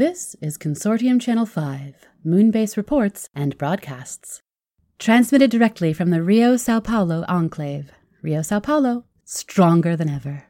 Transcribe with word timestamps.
This 0.00 0.34
is 0.40 0.56
Consortium 0.56 1.20
Channel 1.20 1.44
5, 1.44 1.94
Moonbase 2.24 2.78
reports 2.78 3.28
and 3.34 3.58
broadcasts. 3.58 4.40
Transmitted 4.98 5.50
directly 5.50 5.92
from 5.92 6.08
the 6.08 6.22
Rio 6.22 6.56
Sao 6.56 6.80
Paulo 6.80 7.22
enclave. 7.28 7.90
Rio 8.22 8.40
Sao 8.40 8.60
Paulo, 8.60 9.04
stronger 9.26 9.96
than 9.96 10.08
ever. 10.08 10.49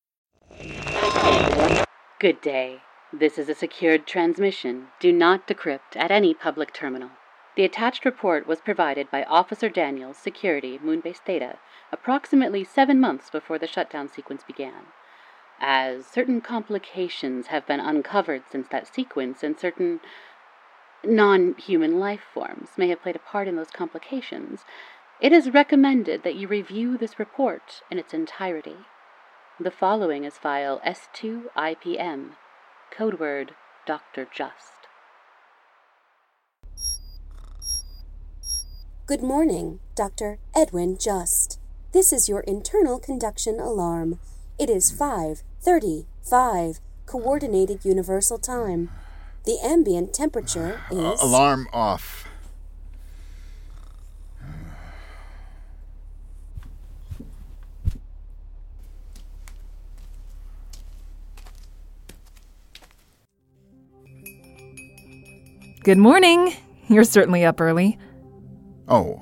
Good 2.19 2.41
day. 2.41 2.81
This 3.11 3.39
is 3.39 3.49
a 3.49 3.55
secured 3.55 4.05
transmission. 4.05 4.89
Do 4.99 5.11
not 5.11 5.47
decrypt 5.47 5.95
at 5.95 6.11
any 6.11 6.33
public 6.33 6.71
terminal. 6.71 7.09
The 7.55 7.65
attached 7.65 8.05
report 8.05 8.47
was 8.47 8.61
provided 8.61 9.11
by 9.11 9.23
Officer 9.23 9.69
Daniels, 9.69 10.17
Security, 10.17 10.79
Moonbase 10.79 11.17
Theta, 11.17 11.57
approximately 11.91 12.63
seven 12.63 12.99
months 12.99 13.29
before 13.29 13.57
the 13.57 13.67
shutdown 13.67 14.07
sequence 14.07 14.43
began. 14.43 14.85
As 15.59 16.05
certain 16.05 16.41
complications 16.41 17.47
have 17.47 17.67
been 17.67 17.79
uncovered 17.79 18.43
since 18.49 18.67
that 18.69 18.87
sequence, 18.87 19.43
and 19.43 19.59
certain 19.59 19.99
non 21.03 21.55
human 21.55 21.99
life 21.99 22.23
forms 22.33 22.69
may 22.77 22.87
have 22.89 23.01
played 23.01 23.15
a 23.15 23.19
part 23.19 23.47
in 23.47 23.55
those 23.55 23.71
complications, 23.71 24.63
it 25.19 25.33
is 25.33 25.53
recommended 25.53 26.23
that 26.23 26.35
you 26.35 26.47
review 26.47 26.97
this 26.97 27.19
report 27.19 27.81
in 27.91 27.99
its 27.99 28.13
entirety. 28.13 28.77
The 29.63 29.69
following 29.69 30.23
is 30.23 30.39
file 30.39 30.81
S2IPM, 30.83 32.29
code 32.89 33.19
word 33.19 33.53
Dr. 33.85 34.27
Just. 34.35 34.87
Good 39.05 39.21
morning, 39.21 39.79
Dr. 39.93 40.39
Edwin 40.55 40.97
Just. 40.97 41.59
This 41.91 42.11
is 42.11 42.27
your 42.27 42.39
internal 42.39 42.97
conduction 42.97 43.59
alarm. 43.59 44.17
It 44.57 44.71
is 44.71 44.89
5:35 44.91 46.79
coordinated 47.05 47.85
universal 47.85 48.39
time. 48.39 48.89
The 49.45 49.59
ambient 49.63 50.11
temperature 50.11 50.81
is 50.89 51.21
Alarm 51.21 51.67
off. 51.71 52.30
Good 65.83 65.97
morning. 65.97 66.53
You're 66.89 67.03
certainly 67.03 67.43
up 67.43 67.59
early. 67.59 67.97
Oh, 68.87 69.19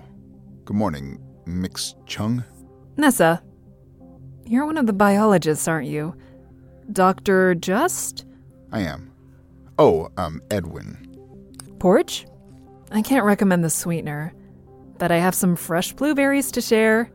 good 0.66 0.76
morning, 0.76 1.18
Mix 1.46 1.96
Cheong. 2.06 2.44
Nessa, 2.98 3.42
you're 4.46 4.66
one 4.66 4.78
of 4.78 4.86
the 4.86 4.92
biologists, 4.92 5.70
aren't 5.70 5.88
you? 5.88 6.16
Dr. 6.92 7.56
Just? 7.56 8.26
I 8.74 8.82
am. 8.82 9.10
Oh, 9.78 10.10
um, 10.18 10.42
Edwin. 10.52 11.16
Porch? 11.80 12.26
I 12.92 13.04
can't 13.04 13.24
recommend 13.24 13.64
the 13.64 13.70
sweetener. 13.70 14.34
But 14.98 15.14
I 15.14 15.18
have 15.18 15.36
some 15.36 15.56
fresh 15.56 15.94
blueberries 15.94 16.52
to 16.52 16.62
share. 16.62 17.10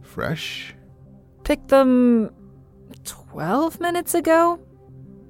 Fresh? 0.00 0.74
Picked 1.42 1.68
them 1.68 2.30
12 3.04 3.78
minutes 3.78 4.14
ago? 4.14 4.58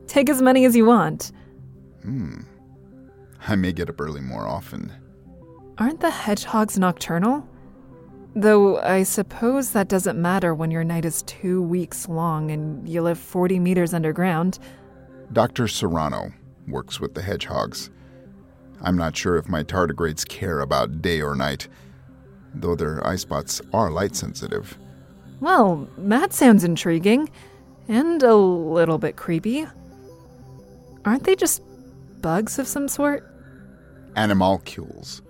Take 0.06 0.31
as 0.31 0.41
many 0.41 0.67
as 0.67 0.77
you 0.77 0.87
want. 0.87 1.33
Hmm. 2.05 2.43
I 3.47 3.56
may 3.56 3.72
get 3.72 3.91
up 3.91 4.00
early 4.00 4.21
more 4.21 4.47
often. 4.47 4.93
Aren't 5.78 6.00
the 6.00 6.10
hedgehogs 6.10 6.78
nocturnal? 6.78 7.47
Though 8.37 8.81
I 8.81 9.03
suppose 9.03 9.71
that 9.72 9.88
doesn't 9.88 10.21
matter 10.21 10.55
when 10.55 10.71
your 10.71 10.84
night 10.84 11.05
is 11.05 11.22
two 11.22 11.62
weeks 11.62 12.09
long 12.09 12.50
and 12.50 12.88
you 12.88 13.03
live 13.03 13.19
40 13.19 13.59
meters 13.59 13.94
underground. 13.94 14.59
Dr. 15.32 15.69
Serano 15.69 16.32
works 16.66 17.00
with 17.00 17.15
the 17.15 17.22
hedgehogs. 17.22 17.91
I'm 18.81 18.97
not 18.97 19.16
sure 19.16 19.37
if 19.37 19.49
my 19.49 19.62
tardigrades 19.62 20.26
care 20.26 20.61
about 20.61 21.00
day 21.00 21.21
or 21.21 21.34
night, 21.34 21.69
though 22.55 22.75
their 22.75 23.06
eye 23.06 23.16
spots 23.16 23.61
are 23.72 23.91
light 23.91 24.16
sensitive. 24.16 24.76
Well, 25.41 25.88
that 25.99 26.32
sounds 26.32 26.65
intriguing. 26.65 27.31
And 27.88 28.22
a 28.22 28.34
little 28.34 28.99
bit 28.99 29.16
creepy. 29.16 29.66
Aren't 31.05 31.25
they 31.25 31.37
just 31.37 31.62
bugs 32.21 32.59
of 32.59 32.66
some 32.66 32.88
sort? 32.88 33.34
Animalcules. 34.16 35.22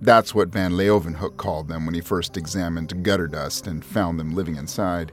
That's 0.00 0.34
what 0.34 0.48
Van 0.48 0.72
Leeuwenhoek 0.72 1.36
called 1.36 1.68
them 1.68 1.84
when 1.84 1.94
he 1.94 2.00
first 2.00 2.36
examined 2.36 3.02
gutter 3.02 3.26
dust 3.26 3.66
and 3.66 3.84
found 3.84 4.18
them 4.18 4.34
living 4.34 4.56
inside. 4.56 5.12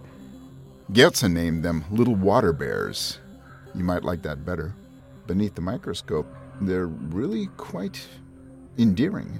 Goeze 0.91 1.31
named 1.31 1.63
them 1.63 1.85
little 1.89 2.15
water 2.15 2.53
bears. 2.53 3.19
You 3.73 3.83
might 3.83 4.03
like 4.03 4.21
that 4.21 4.45
better. 4.45 4.75
Beneath 5.25 5.55
the 5.55 5.61
microscope, 5.61 6.27
they're 6.61 6.87
really 6.87 7.47
quite 7.57 8.07
endearing. 8.77 9.39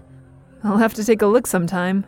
I'll 0.64 0.78
have 0.78 0.96
to 0.96 1.04
take 1.04 1.22
a 1.22 1.28
look 1.28 1.46
sometime. 1.46 2.06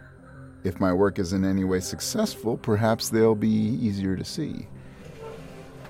If 0.63 0.79
my 0.79 0.91
work 0.91 1.19
is 1.19 1.33
in 1.33 1.45
any 1.45 1.63
way 1.63 1.79
successful, 1.79 2.57
perhaps 2.57 3.09
they'll 3.09 3.35
be 3.35 3.47
easier 3.47 4.15
to 4.15 4.25
see. 4.25 4.67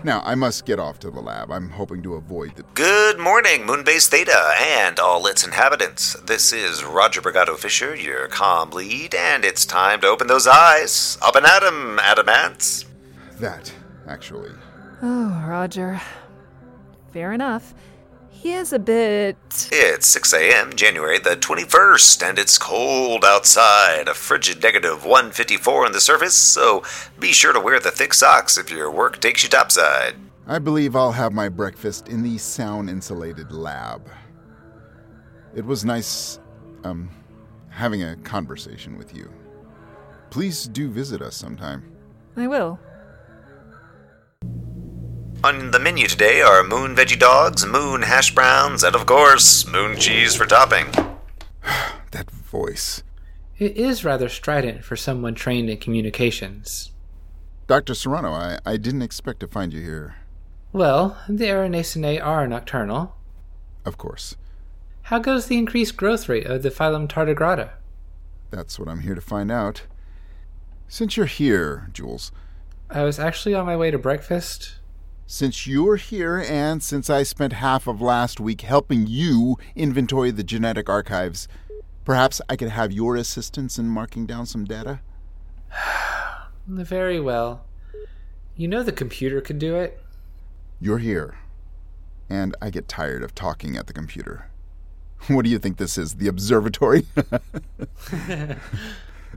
Now, 0.03 0.21
I 0.25 0.35
must 0.35 0.65
get 0.65 0.79
off 0.79 0.99
to 0.99 1.09
the 1.09 1.21
lab. 1.21 1.49
I'm 1.49 1.69
hoping 1.69 2.03
to 2.03 2.15
avoid 2.15 2.55
the. 2.55 2.63
Good 2.73 2.96
morning, 3.19 3.65
Moonbase 3.65 4.07
Theta 4.07 4.53
and 4.59 4.99
all 4.99 5.27
its 5.27 5.45
inhabitants. 5.45 6.13
This 6.25 6.51
is 6.51 6.83
Roger 6.83 7.21
Bragado-Fischer, 7.21 7.95
your 7.95 8.27
comm 8.27 8.73
lead, 8.73 9.15
and 9.15 9.45
it's 9.45 9.65
time 9.65 10.01
to 10.01 10.07
open 10.07 10.27
those 10.27 10.47
eyes. 10.47 11.17
Up 11.21 11.35
and 11.35 11.45
at 11.45 11.63
'em, 11.63 11.99
Adamants. 11.99 12.85
That, 13.39 13.71
actually. 14.07 14.51
Oh, 15.01 15.43
Roger. 15.47 16.01
Fair 17.13 17.33
enough. 17.33 17.73
He 18.29 18.53
is 18.53 18.71
a 18.71 18.79
bit. 18.79 19.37
It's 19.71 20.07
6 20.07 20.33
a.m., 20.33 20.73
January 20.75 21.17
the 21.17 21.35
21st, 21.35 22.21
and 22.21 22.37
it's 22.37 22.57
cold 22.57 23.25
outside. 23.25 24.07
A 24.07 24.13
frigid 24.13 24.61
negative 24.61 25.03
154 25.05 25.85
on 25.85 25.91
the 25.91 26.01
surface, 26.01 26.35
so 26.35 26.83
be 27.19 27.31
sure 27.31 27.53
to 27.53 27.59
wear 27.59 27.79
the 27.79 27.91
thick 27.91 28.13
socks 28.13 28.57
if 28.57 28.69
your 28.69 28.91
work 28.91 29.19
takes 29.19 29.43
you 29.43 29.49
topside. 29.49 30.15
I 30.49 30.59
believe 30.59 30.95
I'll 30.95 31.11
have 31.11 31.33
my 31.33 31.49
breakfast 31.49 32.07
in 32.07 32.23
the 32.23 32.37
sound 32.37 32.89
insulated 32.89 33.51
lab. 33.51 34.09
It 35.53 35.65
was 35.65 35.83
nice, 35.83 36.39
um, 36.85 37.09
having 37.69 38.03
a 38.03 38.15
conversation 38.15 38.97
with 38.97 39.13
you. 39.13 39.29
Please 40.29 40.65
do 40.65 40.89
visit 40.89 41.21
us 41.21 41.35
sometime. 41.35 41.91
I 42.37 42.47
will. 42.47 42.79
On 45.43 45.71
the 45.71 45.79
menu 45.79 46.07
today 46.07 46.41
are 46.41 46.63
moon 46.63 46.95
veggie 46.95 47.19
dogs, 47.19 47.65
moon 47.65 48.03
hash 48.03 48.33
browns, 48.33 48.85
and 48.85 48.95
of 48.95 49.05
course, 49.05 49.67
moon 49.67 49.97
cheese 49.97 50.33
for 50.33 50.45
topping. 50.45 50.87
That 52.11 52.31
voice. 52.31 53.03
It 53.59 53.75
is 53.75 54.05
rather 54.05 54.29
strident 54.29 54.85
for 54.85 54.95
someone 54.95 55.35
trained 55.35 55.69
in 55.69 55.77
communications. 55.77 56.91
Dr. 57.67 57.93
Serano, 57.95 58.31
I, 58.31 58.59
I 58.65 58.77
didn't 58.77 59.01
expect 59.01 59.41
to 59.41 59.47
find 59.47 59.73
you 59.73 59.81
here. 59.81 60.15
Well, 60.73 61.17
the 61.27 61.45
Erinaceinae 61.45 62.23
are 62.23 62.47
nocturnal. 62.47 63.15
Of 63.85 63.97
course. 63.97 64.35
How 65.03 65.19
goes 65.19 65.47
the 65.47 65.57
increased 65.57 65.95
growth 65.97 66.27
rate 66.27 66.45
of 66.45 66.61
the 66.63 66.69
phylum 66.69 67.07
Tardigrada? 67.07 67.71
That's 68.51 68.77
what 68.77 68.89
I'm 68.89 68.99
here 69.01 69.15
to 69.15 69.21
find 69.21 69.51
out. 69.51 69.83
Since 70.87 71.17
you're 71.17 71.25
here, 71.25 71.89
Jules, 71.93 72.31
I 72.89 73.03
was 73.03 73.19
actually 73.19 73.53
on 73.55 73.65
my 73.65 73.75
way 73.75 73.91
to 73.91 73.97
breakfast. 73.97 74.75
since 75.25 75.67
you're 75.67 75.97
here 75.97 76.37
and 76.47 76.81
since 76.81 77.09
I 77.09 77.23
spent 77.23 77.51
half 77.53 77.85
of 77.85 78.01
last 78.01 78.39
week 78.39 78.61
helping 78.61 79.07
you 79.07 79.57
inventory 79.75 80.31
the 80.31 80.43
genetic 80.43 80.87
archives, 80.89 81.49
perhaps 82.05 82.39
I 82.47 82.55
could 82.55 82.69
have 82.69 82.93
your 82.93 83.17
assistance 83.17 83.77
in 83.77 83.89
marking 83.89 84.25
down 84.25 84.45
some 84.45 84.63
data? 84.63 85.01
Very 86.67 87.19
well. 87.19 87.65
You 88.55 88.69
know 88.69 88.83
the 88.83 88.93
computer 88.93 89.41
could 89.41 89.59
do 89.59 89.75
it? 89.75 90.01
You're 90.79 90.99
here. 90.99 91.37
And 92.29 92.55
I 92.61 92.69
get 92.69 92.87
tired 92.87 93.23
of 93.23 93.33
talking 93.33 93.75
at 93.77 93.87
the 93.87 93.93
computer. 93.93 94.49
What 95.27 95.45
do 95.45 95.49
you 95.49 95.57
think 95.57 95.77
this 95.77 95.97
is? 95.97 96.15
The 96.15 96.27
observatory? 96.27 97.07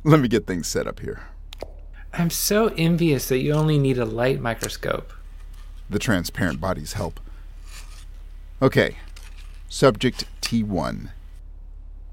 Let 0.04 0.20
me 0.20 0.28
get 0.28 0.46
things 0.46 0.66
set 0.68 0.86
up 0.86 1.00
here. 1.00 1.22
I'm 2.12 2.28
so 2.28 2.66
envious 2.76 3.28
that 3.28 3.38
you 3.38 3.54
only 3.54 3.78
need 3.78 3.96
a 3.96 4.04
light 4.04 4.40
microscope. 4.40 5.10
The 5.88 5.98
transparent 5.98 6.60
bodies 6.60 6.92
help. 6.92 7.18
Okay. 8.60 8.98
Subject 9.70 10.26
T1. 10.42 11.10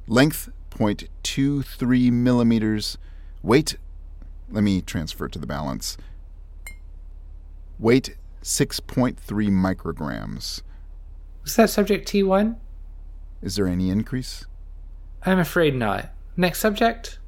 Length 0.08 0.50
0.23 0.72 2.12
millimeters. 2.12 2.98
Weight, 3.44 3.78
let 4.50 4.64
me 4.64 4.82
transfer 4.82 5.28
to 5.28 5.40
the 5.40 5.48
balance. 5.48 5.98
Weight 7.80 8.16
6.3 8.48 9.18
micrograms. 9.50 10.62
Was 11.44 11.58
that 11.58 11.70
subject 11.70 12.08
T1? 12.08 12.56
Is 13.42 13.58
there 13.58 13.68
any 13.68 13.90
increase? 13.90 14.46
I'm 15.24 15.38
afraid 15.38 15.76
not. 15.76 16.12
Next 16.38 16.62
subject? 16.62 17.20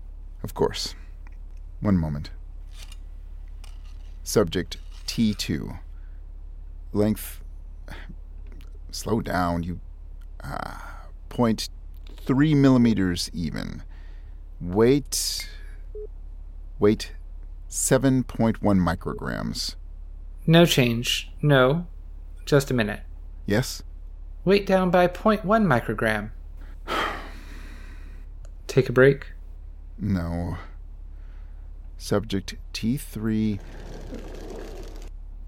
Of 0.44 0.54
course. 0.54 0.96
One 1.82 1.98
moment. 1.98 2.30
Subject 4.24 4.78
T2. 5.08 5.80
Length. 6.94 7.42
Slow 8.92 9.20
down, 9.20 9.64
you. 9.64 9.82
Uh, 10.42 10.78
point 11.28 11.68
three 12.16 12.56
millimeters 12.56 13.30
even. 13.34 13.84
Weight. 14.62 15.50
Weight 16.80 17.12
7.1 17.70 18.24
micrograms. 18.62 19.76
No 20.48 20.66
change. 20.66 21.32
No. 21.42 21.88
Just 22.46 22.72
a 22.72 22.74
minute. 22.74 23.02
Yes? 23.46 23.84
Weight 24.46 24.66
down 24.66 24.90
by 24.90 25.08
0.1 25.08 25.44
microgram. 25.44 26.32
Take 28.68 28.90
a 28.90 28.94
break. 28.94 29.28
No. 30.00 30.58
Subject 31.98 32.56
T3. 32.74 33.60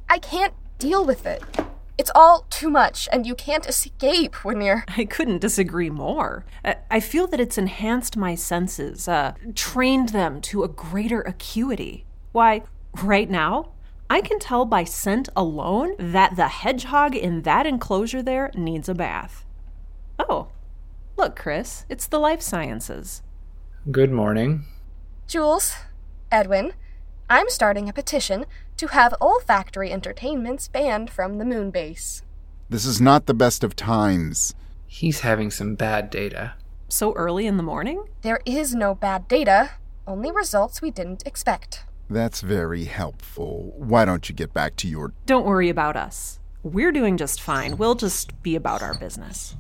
I 0.10 0.20
can't 0.20 0.54
deal 0.78 1.06
with 1.06 1.26
it. 1.26 1.42
It's 1.98 2.12
all 2.16 2.46
too 2.50 2.70
much, 2.70 3.08
and 3.12 3.26
you 3.28 3.36
can't 3.36 3.68
escape 3.68 4.44
when 4.44 4.60
you're. 4.62 4.84
I 4.98 5.06
couldn't 5.06 5.40
disagree 5.40 5.90
more. 5.90 6.46
I- 6.66 6.78
I 6.90 7.00
feel 7.00 7.28
that 7.28 7.40
it's 7.40 7.58
enhanced 7.58 8.18
my 8.18 8.36
senses, 8.36 9.08
uh, 9.08 9.34
trained 9.56 10.10
them 10.10 10.42
to 10.42 10.64
a 10.64 10.68
greater 10.68 11.22
acuity. 11.22 12.06
Why, 12.34 12.64
right 13.02 13.30
now, 13.30 13.70
I 14.12 14.20
can 14.20 14.40
tell 14.40 14.66
by 14.66 14.84
scent 14.84 15.30
alone 15.38 15.96
that 15.98 16.36
the 16.36 16.50
hedgehog 16.50 17.16
in 17.16 17.44
that 17.44 17.66
enclosure 17.66 18.22
there 18.22 18.52
needs 18.56 18.90
a 18.90 18.94
bath. 18.94 19.46
Oh, 20.20 20.50
look, 21.16 21.38
Chris, 21.38 21.86
it's 21.88 22.08
the 22.08 22.20
life 22.20 22.42
sciences. 22.42 23.22
Good 23.90 24.12
morning. 24.12 24.66
Jules, 25.28 25.78
Edwin, 26.30 26.74
I'm 27.30 27.48
starting 27.48 27.88
a 27.88 27.94
petition 27.94 28.48
to 28.76 28.88
have 28.88 29.16
olfactory 29.22 29.94
entertainments 29.94 30.68
banned 30.68 31.10
from 31.10 31.38
the 31.38 31.46
moon 31.46 31.72
base. 31.72 32.22
This 32.70 32.86
is 32.86 33.00
not 33.00 33.28
the 33.28 33.34
best 33.34 33.64
of 33.64 33.78
times. 33.78 34.54
He's 34.88 35.22
having 35.22 35.50
some 35.52 35.76
bad 35.76 36.10
data. 36.10 36.56
So 36.90 37.14
early 37.14 37.48
in 37.48 37.56
the 37.56 37.64
morning? 37.64 38.04
There 38.24 38.42
is 38.46 38.76
no 38.76 38.94
bad 38.94 39.30
data, 39.30 39.70
only 40.06 40.34
results 40.34 40.82
we 40.82 40.92
didn't 40.92 41.26
expect. 41.26 41.86
That's 42.12 42.42
very 42.42 42.84
helpful. 42.84 43.74
Why 43.78 44.04
don't 44.04 44.28
you 44.28 44.36
get 44.36 44.54
back 44.54 44.76
to 44.78 44.88
your. 44.88 45.14
Don't 45.26 45.46
worry 45.46 45.70
about 45.70 45.96
us. 45.96 46.40
We're 46.62 46.92
doing 46.92 47.16
just 47.16 47.42
fine. 47.42 47.78
We'll 47.78 47.96
just 47.96 48.44
be 48.44 48.54
about 48.54 48.84
our 48.84 48.96
business. 48.96 49.56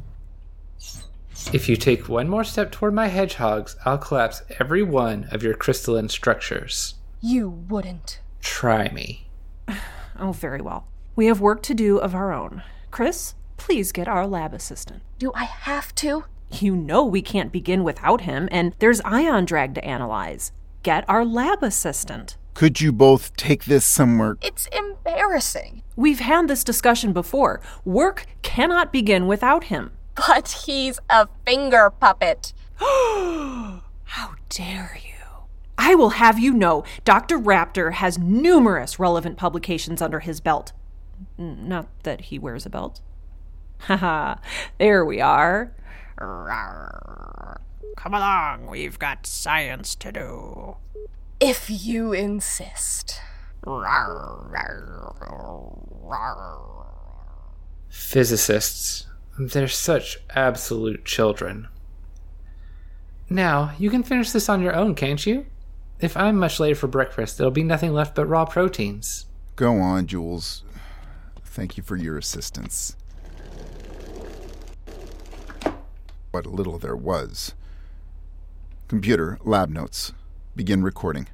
If 1.53 1.69
you 1.69 1.77
take 1.77 2.09
one 2.09 2.27
more 2.27 2.44
step 2.44 2.69
toward 2.69 2.94
my 2.94 3.07
hedgehogs, 3.07 3.77
I'll 3.86 3.98
collapse 3.98 4.44
every 4.59 4.83
one 4.83 5.30
of 5.31 5.42
your 5.42 5.53
crystalline 5.53 6.09
structures. 6.09 6.95
You 7.21 7.50
wouldn't. 7.50 8.19
Try 8.42 8.89
me. 8.89 9.27
Oh, 10.19 10.33
very 10.33 10.62
well. 10.62 10.86
We 11.15 11.25
have 11.27 11.42
work 11.42 11.63
to 11.63 11.74
do 11.74 11.98
of 11.98 12.13
our 12.13 12.31
own. 12.31 12.62
Chris, 12.92 13.33
please 13.57 13.92
get 13.92 14.07
our 14.07 14.27
lab 14.27 14.53
assistant. 14.53 15.01
Do 15.18 15.31
I 15.33 15.45
have 15.45 15.95
to? 15.95 16.25
You 16.51 16.75
know 16.75 17.03
we 17.03 17.24
can't 17.24 17.51
begin 17.51 17.83
without 17.83 18.21
him, 18.21 18.48
and 18.51 18.75
there's 18.77 19.01
ion 19.01 19.45
drag 19.45 19.74
to 19.75 19.83
analyze. 19.83 20.51
Get 20.83 21.09
our 21.09 21.25
lab 21.25 21.63
assistant. 21.63 22.38
Could 22.53 22.81
you 22.81 22.92
both 22.92 23.36
take 23.36 23.65
this 23.65 23.86
somewhere? 23.86 24.38
It's 24.42 24.68
embarrassing. 24.68 25.83
We've 25.95 26.19
had 26.19 26.48
this 26.48 26.63
discussion 26.63 27.13
before. 27.13 27.62
Work 27.86 28.25
cannot 28.42 28.92
begin 28.92 29.27
without 29.27 29.65
him. 29.65 29.92
But 30.15 30.63
he's 30.65 31.00
a 31.09 31.27
finger 31.45 31.89
puppet. 31.89 32.53
How 32.77 34.36
dare 34.50 34.98
you? 35.03 35.12
I 35.77 35.95
will 35.95 36.12
have 36.12 36.38
you 36.38 36.53
know 36.53 36.83
Dr. 37.06 37.39
Raptor 37.39 37.94
has 37.94 38.19
numerous 38.19 39.00
relevant 39.00 39.38
publications 39.38 40.01
under 40.01 40.19
his 40.19 40.39
belt. 40.39 40.74
Not 41.38 41.88
that 42.03 42.21
he 42.21 42.38
wears 42.38 42.65
a 42.65 42.69
belt. 42.69 43.01
Haha, 43.80 44.36
there 44.77 45.03
we 45.03 45.21
are. 45.21 45.71
Come 46.18 48.13
along, 48.13 48.68
we've 48.68 49.00
got 49.00 49.25
science 49.25 49.95
to 49.95 50.12
do. 50.12 50.77
If 51.42 51.72
you 51.72 52.14
insist. 52.14 53.20
Physicists. 57.90 59.08
They're 59.40 59.68
such 59.68 60.20
absolute 60.36 61.04
children. 61.04 61.68
Now, 63.28 63.74
you 63.80 63.90
can 63.90 64.04
finish 64.04 64.30
this 64.30 64.50
on 64.50 64.62
your 64.62 64.76
own, 64.76 64.94
can't 64.94 65.26
you? 65.26 65.48
If 66.00 66.16
I'm 66.16 66.38
much 66.38 66.60
later 66.60 66.76
for 66.76 66.86
breakfast, 66.86 67.40
there'll 67.40 67.50
be 67.50 67.64
nothing 67.64 67.92
left 67.92 68.14
but 68.14 68.28
raw 68.28 68.46
proteins. 68.46 69.26
Go 69.56 69.80
on, 69.80 70.06
Jules. 70.06 70.64
Thank 71.44 71.76
you 71.76 71.82
for 71.82 71.96
your 71.96 72.20
assistance. 72.20 72.96
What 76.30 76.46
little 76.46 76.78
there 76.78 76.96
was. 76.96 77.56
Computer, 78.88 79.40
lab 79.44 79.72
notes. 79.72 80.14
Begin 80.53 80.83
recording. 80.83 81.30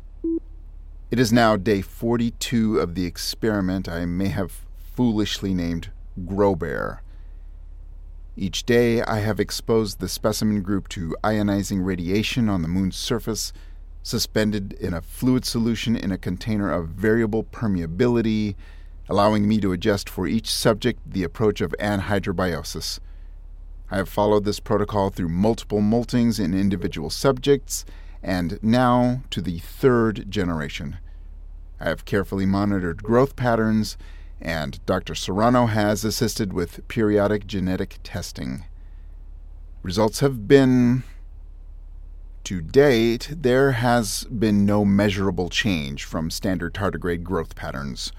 It 1.09 1.19
is 1.19 1.33
now 1.33 1.57
day 1.57 1.81
42 1.81 2.79
of 2.79 2.93
the 2.93 3.07
experiment 3.07 3.89
I 3.89 4.05
may 4.05 4.27
have 4.27 4.63
foolishly 4.93 5.55
named 5.55 5.89
Grow 6.27 6.53
Bear. 6.53 7.01
Each 8.35 8.63
day, 8.63 9.01
I 9.01 9.21
have 9.21 9.39
exposed 9.39 9.99
the 9.99 10.07
specimen 10.07 10.61
group 10.61 10.87
to 10.89 11.15
ionizing 11.23 11.83
radiation 11.83 12.47
on 12.47 12.61
the 12.61 12.67
moon's 12.67 12.95
surface, 12.95 13.53
suspended 14.03 14.73
in 14.73 14.93
a 14.93 15.01
fluid 15.01 15.45
solution 15.45 15.95
in 15.95 16.11
a 16.11 16.19
container 16.19 16.71
of 16.71 16.89
variable 16.89 17.43
permeability, 17.43 18.53
allowing 19.09 19.47
me 19.47 19.59
to 19.61 19.71
adjust 19.71 20.07
for 20.07 20.27
each 20.27 20.53
subject 20.53 20.99
the 21.11 21.23
approach 21.23 21.59
of 21.59 21.73
anhydrobiosis. 21.79 22.99
I 23.89 23.97
have 23.97 24.09
followed 24.09 24.45
this 24.45 24.59
protocol 24.59 25.09
through 25.09 25.29
multiple 25.29 25.81
moltings 25.81 26.39
in 26.39 26.53
individual 26.53 27.09
subjects, 27.09 27.83
and 28.27 28.59
now 28.61 29.21
to 29.29 29.41
the 29.41 29.59
third 29.59 30.29
generation. 30.29 30.97
I 31.79 31.87
have 31.87 32.03
carefully 32.03 32.45
monitored 32.45 33.01
growth 33.01 33.37
patterns, 33.37 33.95
and 34.41 34.85
Dr. 34.85 35.15
Serano 35.15 35.67
has 35.67 36.03
assisted 36.03 36.51
with 36.51 36.85
periodic 36.89 37.47
genetic 37.47 37.99
testing. 38.03 38.65
Results 39.81 40.19
have 40.19 40.45
been. 40.45 41.03
To 42.43 42.59
date, 42.59 43.29
there 43.31 43.71
has 43.71 44.25
been 44.25 44.65
no 44.65 44.83
measurable 44.83 45.49
change 45.49 46.03
from 46.03 46.29
standard 46.29 46.73
tardigrade 46.73 47.23
growth 47.23 47.55
patterns, 47.55 48.11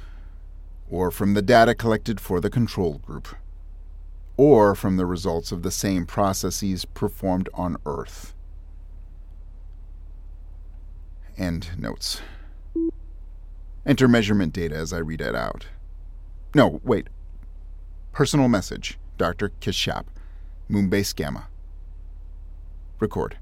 or 0.88 1.11
from 1.11 1.35
the 1.35 1.43
data 1.43 1.75
collected 1.75 2.19
for 2.19 2.41
the 2.41 2.50
control 2.50 2.95
group, 2.99 3.29
or 4.38 4.75
from 4.75 4.97
the 4.97 5.07
results 5.07 5.53
of 5.53 5.62
the 5.62 5.71
same 5.71 6.07
processes 6.07 6.87
performed 6.87 7.50
on 7.53 7.77
Earth. 7.85 8.35
End 11.38 11.71
notes. 11.78 12.21
Enter 13.87 14.09
measurement 14.09 14.52
data 14.52 14.75
as 14.75 14.92
I 14.92 14.99
read 14.99 15.21
it 15.21 15.35
out. 15.35 15.66
No, 16.54 16.80
wait. 16.83 17.07
Personal 18.12 18.49
message, 18.49 18.99
Dr. 19.16 19.52
Kishap, 19.61 20.07
Moonbase 20.68 21.14
Gamma. 21.14 21.47
Record. 22.99 23.38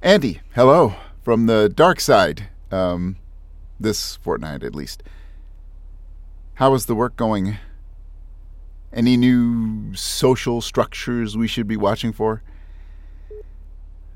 Andy, 0.00 0.40
hello, 0.54 0.94
from 1.22 1.46
the 1.46 1.68
dark 1.68 1.98
side. 2.00 2.48
Um, 2.70 3.16
this 3.80 4.16
fortnight 4.16 4.62
at 4.62 4.74
least. 4.74 5.02
How 6.54 6.72
is 6.74 6.86
the 6.86 6.94
work 6.94 7.16
going? 7.16 7.58
Any 8.92 9.16
new 9.16 9.94
social 9.94 10.60
structures 10.60 11.36
we 11.36 11.48
should 11.48 11.66
be 11.66 11.76
watching 11.76 12.12
for? 12.12 12.42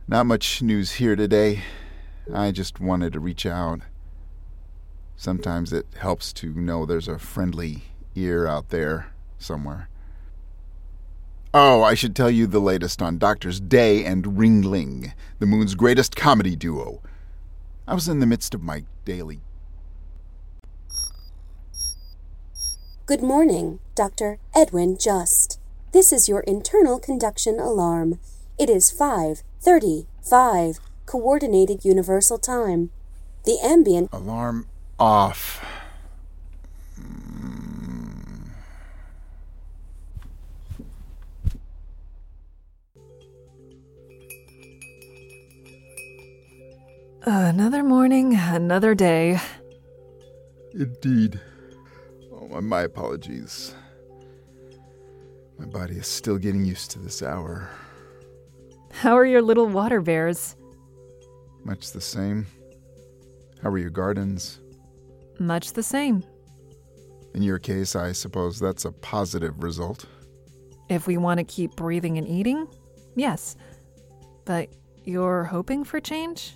Not 0.06 0.26
much 0.26 0.62
news 0.62 0.92
here 0.92 1.16
today. 1.16 1.62
I 2.32 2.52
just 2.52 2.80
wanted 2.80 3.12
to 3.12 3.20
reach 3.20 3.44
out. 3.44 3.80
Sometimes 5.16 5.72
it 5.72 5.86
helps 5.96 6.32
to 6.34 6.52
know 6.54 6.86
there's 6.86 7.08
a 7.08 7.18
friendly 7.18 7.84
ear 8.14 8.46
out 8.46 8.70
there 8.70 9.12
somewhere. 9.38 9.88
Oh, 11.52 11.82
I 11.82 11.94
should 11.94 12.16
tell 12.16 12.30
you 12.30 12.46
the 12.46 12.60
latest 12.60 13.00
on 13.00 13.18
Doctors 13.18 13.60
Day 13.60 14.04
and 14.04 14.24
Ringling, 14.24 15.12
the 15.38 15.46
moon's 15.46 15.74
greatest 15.74 16.16
comedy 16.16 16.56
duo. 16.56 17.00
I 17.86 17.94
was 17.94 18.08
in 18.08 18.18
the 18.18 18.26
midst 18.26 18.54
of 18.54 18.62
my 18.62 18.84
daily. 19.04 19.40
Good 23.06 23.22
morning, 23.22 23.80
Dr. 23.94 24.38
Edwin 24.54 24.96
Just. 24.98 25.60
This 25.92 26.12
is 26.12 26.28
your 26.28 26.40
internal 26.40 26.98
conduction 26.98 27.60
alarm. 27.60 28.18
It 28.58 28.70
is 28.70 28.90
5:35 28.90 30.80
coordinated 31.06 31.84
universal 31.84 32.38
time. 32.38 32.90
The 33.44 33.58
ambient 33.62 34.10
Alarm 34.12 34.66
off. 34.98 35.64
Another 47.26 47.82
morning, 47.82 48.34
another 48.36 48.94
day. 48.94 49.40
Indeed. 50.74 51.40
Oh, 52.32 52.48
my- 52.48 52.60
my 52.60 52.82
apologies. 52.82 53.74
My 55.58 55.64
body 55.66 55.96
is 55.96 56.06
still 56.06 56.36
getting 56.36 56.64
used 56.64 56.90
to 56.92 56.98
this 56.98 57.22
hour. 57.22 57.70
How 58.90 59.16
are 59.16 59.24
your 59.24 59.40
little 59.42 59.66
water 59.66 60.00
bears? 60.00 60.56
Much 61.64 61.92
the 61.92 62.00
same. 62.00 62.46
How 63.62 63.70
are 63.70 63.78
your 63.78 63.90
gardens? 63.90 64.60
Much 65.38 65.72
the 65.72 65.82
same. 65.82 66.22
In 67.34 67.42
your 67.42 67.58
case, 67.58 67.96
I 67.96 68.12
suppose 68.12 68.60
that's 68.60 68.84
a 68.84 68.92
positive 68.92 69.62
result. 69.62 70.06
If 70.88 71.06
we 71.06 71.16
want 71.16 71.38
to 71.38 71.44
keep 71.44 71.74
breathing 71.74 72.18
and 72.18 72.28
eating, 72.28 72.68
yes. 73.16 73.56
But 74.44 74.68
you're 75.04 75.44
hoping 75.44 75.84
for 75.84 75.98
change? 76.00 76.54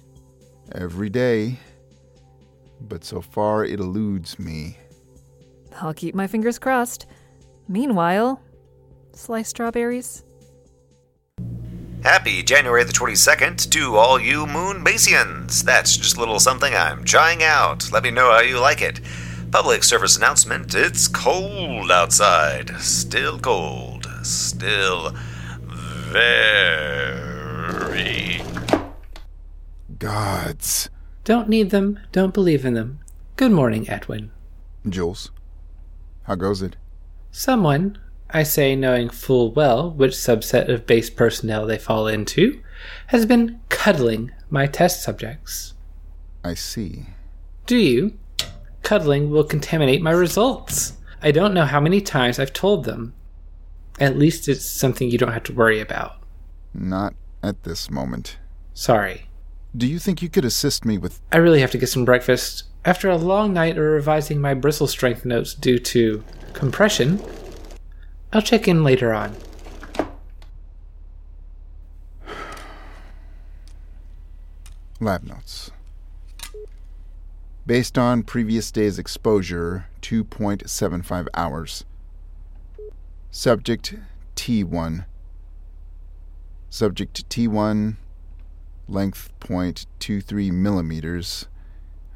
Every 0.73 1.09
day. 1.09 1.59
But 2.81 3.03
so 3.05 3.21
far, 3.21 3.65
it 3.65 3.81
eludes 3.81 4.39
me. 4.39 4.77
I'll 5.81 5.95
keep 5.95 6.15
my 6.15 6.27
fingers 6.27 6.59
crossed. 6.59 7.07
Meanwhile, 7.67 8.41
sliced 9.15 9.51
strawberries? 9.51 10.23
Happy 12.09 12.43
January 12.43 12.85
the 12.85 12.93
22nd 12.95 13.69
to 13.71 13.97
all 13.97 14.19
you 14.19 14.47
Moon 14.47 14.83
Basians. 14.83 15.63
That's 15.63 15.95
just 15.95 16.17
a 16.17 16.21
little 16.21 16.41
something 16.41 16.75
I'm 16.75 17.05
trying 17.05 17.43
out. 17.43 17.93
Let 17.93 18.03
me 18.03 18.11
know 18.11 18.31
how 18.31 18.41
you 18.41 18.59
like 18.59 18.81
it. 18.81 19.03
Public 19.51 19.85
service 19.85 20.17
announcement 20.17 20.75
it's 20.75 21.07
cold 21.07 21.93
outside. 21.93 22.71
Still 22.81 23.39
cold. 23.39 24.07
Still 24.23 25.11
very. 26.11 26.41
Gods. 29.99 30.89
Don't 31.25 31.51
need 31.51 31.69
them, 31.69 32.01
don't 32.13 32.33
believe 32.33 32.65
in 32.65 32.73
them. 32.73 33.01
Good 33.37 33.53
morning, 33.53 33.87
Edwin. 33.87 34.31
Jules, 34.89 35.31
how 36.23 36.37
goes 36.37 36.63
it? 36.63 36.77
Someone, 37.33 37.99
I 38.31 38.43
say 38.43 38.77
knowing 38.77 39.09
full 39.09 39.53
well 39.53 39.91
which 39.91 40.13
subset 40.13 40.69
of 40.69 40.87
base 40.87 41.11
personnel 41.11 41.67
they 41.67 41.79
fall 41.79 42.07
into, 42.07 42.61
has 43.09 43.27
been 43.27 43.61
cuddling 43.69 44.33
my 44.51 44.67
test 44.67 45.03
subjects. 45.03 45.75
I 46.45 46.55
see. 46.55 47.07
Do 47.67 47.77
you? 47.77 48.19
Cuddling 48.83 49.31
will 49.31 49.45
contaminate 49.45 50.03
my 50.03 50.11
results. 50.11 50.95
I 51.23 51.31
don't 51.31 51.55
know 51.55 51.65
how 51.65 51.81
many 51.81 52.01
times 52.01 52.39
I've 52.39 52.53
told 52.53 52.85
them. 52.85 53.15
At 53.99 54.17
least 54.17 54.49
it's 54.49 54.65
something 54.65 55.11
you 55.11 55.19
don't 55.19 55.33
have 55.33 55.43
to 55.45 55.53
worry 55.53 55.81
about. 55.81 56.17
Not 56.73 57.15
at 57.43 57.65
this 57.65 57.91
moment. 57.91 58.39
Sorry. 58.73 59.27
Do 59.77 59.87
you 59.87 59.99
think 59.99 60.23
you 60.23 60.29
could 60.29 60.45
assist 60.45 60.85
me 60.85 60.97
with. 60.97 61.21
I 61.33 61.39
really 61.39 61.61
have 61.61 61.73
to 61.73 61.79
get 61.79 61.89
some 61.89 62.05
breakfast. 62.05 62.65
After 62.85 63.11
a 63.11 63.17
long 63.17 63.53
night 63.53 63.77
of 63.77 63.85
revising 63.85 64.41
my 64.41 64.55
bristle 64.55 64.87
strength 64.87 65.25
notes 65.25 65.53
due 65.53 65.79
to 65.81 66.25
compression, 66.53 67.21
I'll 68.33 68.43
check 68.43 68.69
in 68.69 68.85
later 68.85 69.15
on. 69.15 69.35
Lab 75.01 75.23
notes. 75.25 75.71
Based 77.67 77.97
on 77.97 78.23
previous 78.23 78.71
day's 78.71 78.99
exposure, 78.99 79.87
2.75 80.03 81.29
hours. 81.35 81.85
Subject 83.31 83.95
T1. 84.37 85.05
Subject 86.71 87.29
T1, 87.29 87.97
length 88.89 89.31
0.23 89.41 90.53
millimeters. 90.53 91.47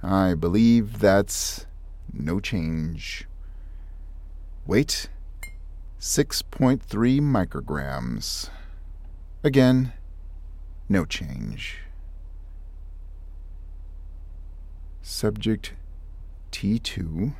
I 0.02 0.34
believe 0.34 0.98
that's 0.98 1.66
no 2.12 2.40
change. 2.40 3.26
Weight 4.66 5.08
6.3 6.02 6.80
micrograms. 7.20 8.50
Again, 9.44 9.92
no 10.88 11.04
change. 11.04 11.78
Subject 15.00 15.74
T2. 16.50 17.34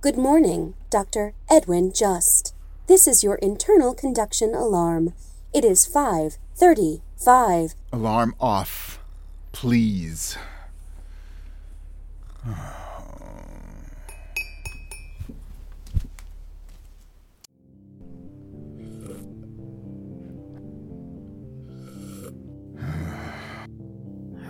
Good 0.00 0.16
morning, 0.16 0.74
Dr. 0.88 1.34
Edwin 1.50 1.92
Just. 1.92 2.54
This 2.86 3.08
is 3.08 3.24
your 3.24 3.34
internal 3.42 3.92
conduction 3.92 4.54
alarm. 4.54 5.14
It 5.52 5.64
is 5.64 5.84
5:35. 5.84 7.74
Alarm 7.92 8.36
off, 8.38 9.00
please. 9.50 10.38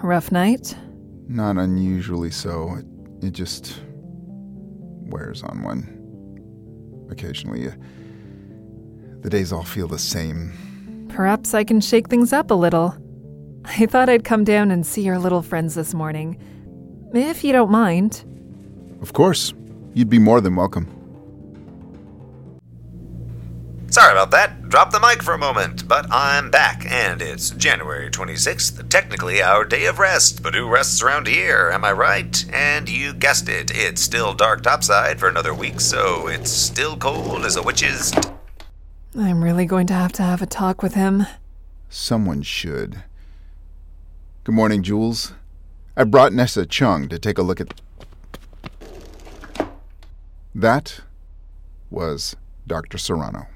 Rough 0.03 0.33
night? 0.33 0.77
Not 1.29 1.57
unusually 1.57 2.31
so. 2.31 2.77
It, 2.77 3.27
it 3.27 3.31
just 3.33 3.81
wears 5.07 5.43
on 5.43 5.63
one. 5.63 5.97
Occasionally, 7.11 7.69
uh, 7.69 7.73
the 9.21 9.31
days 9.31 9.53
all 9.53 9.65
feel 9.65 9.89
the 9.89 9.99
same. 9.99 11.07
Perhaps 11.11 11.55
I 11.55 11.65
can 11.65 11.81
shake 11.81 12.09
things 12.09 12.33
up 12.33 12.51
a 12.51 12.55
little. 12.55 12.97
I 13.65 13.87
thought 13.87 14.09
I'd 14.09 14.25
come 14.25 14.45
down 14.45 14.71
and 14.71 14.87
see 14.87 15.03
your 15.03 15.19
little 15.19 15.43
friends 15.43 15.75
this 15.75 15.93
morning. 15.93 16.41
If 17.13 17.45
you 17.45 17.53
don't 17.53 17.71
mind. 17.71 18.25
Of 19.03 19.13
course, 19.13 19.53
you'd 19.95 20.09
be 20.09 20.19
more 20.19 20.41
than 20.41 20.57
welcome. 20.57 21.00
About 24.21 24.33
that. 24.33 24.69
Drop 24.69 24.91
the 24.91 25.01
mic 25.01 25.23
for 25.23 25.33
a 25.33 25.39
moment, 25.39 25.89
but 25.89 26.07
I'm 26.11 26.51
back, 26.51 26.85
and 26.87 27.23
it's 27.23 27.49
January 27.49 28.11
26th, 28.11 28.87
technically 28.91 29.41
our 29.41 29.65
day 29.65 29.87
of 29.87 29.99
rest. 29.99 30.43
But 30.43 30.55
who 30.55 30.69
rests 30.69 31.01
around 31.01 31.27
here, 31.27 31.71
am 31.73 31.87
I 31.87 31.93
right? 31.93 32.45
And 32.53 32.87
you 32.87 33.15
guessed 33.15 33.49
it, 33.49 33.71
it's 33.75 34.03
still 34.03 34.35
dark 34.35 34.63
topside 34.63 35.19
for 35.19 35.31
another 35.31 35.55
week, 35.55 35.81
so 35.81 36.29
it's 36.29 36.51
still 36.51 36.99
cold 36.99 37.47
as 37.47 37.57
a 37.57 37.63
witch's. 37.63 38.13
I'm 39.17 39.43
really 39.43 39.65
going 39.65 39.87
to 39.87 39.95
have 39.95 40.13
to 40.13 40.23
have 40.23 40.43
a 40.43 40.47
talk 40.47 40.83
with 40.83 40.93
him. 40.93 41.25
Someone 41.89 42.43
should. 42.43 43.03
Good 44.45 44.55
morning, 44.55 44.83
Jules. 44.83 45.33
I 45.97 46.05
brought 46.05 46.35
Nessa 46.35 46.67
Cheong 46.67 47.09
to 47.09 47.19
take 47.19 47.39
a 47.39 47.43
look 47.43 47.59
at. 47.59 47.73
That 50.55 51.01
was 51.89 52.37
Dr. 52.67 52.99
Serano. 52.99 53.47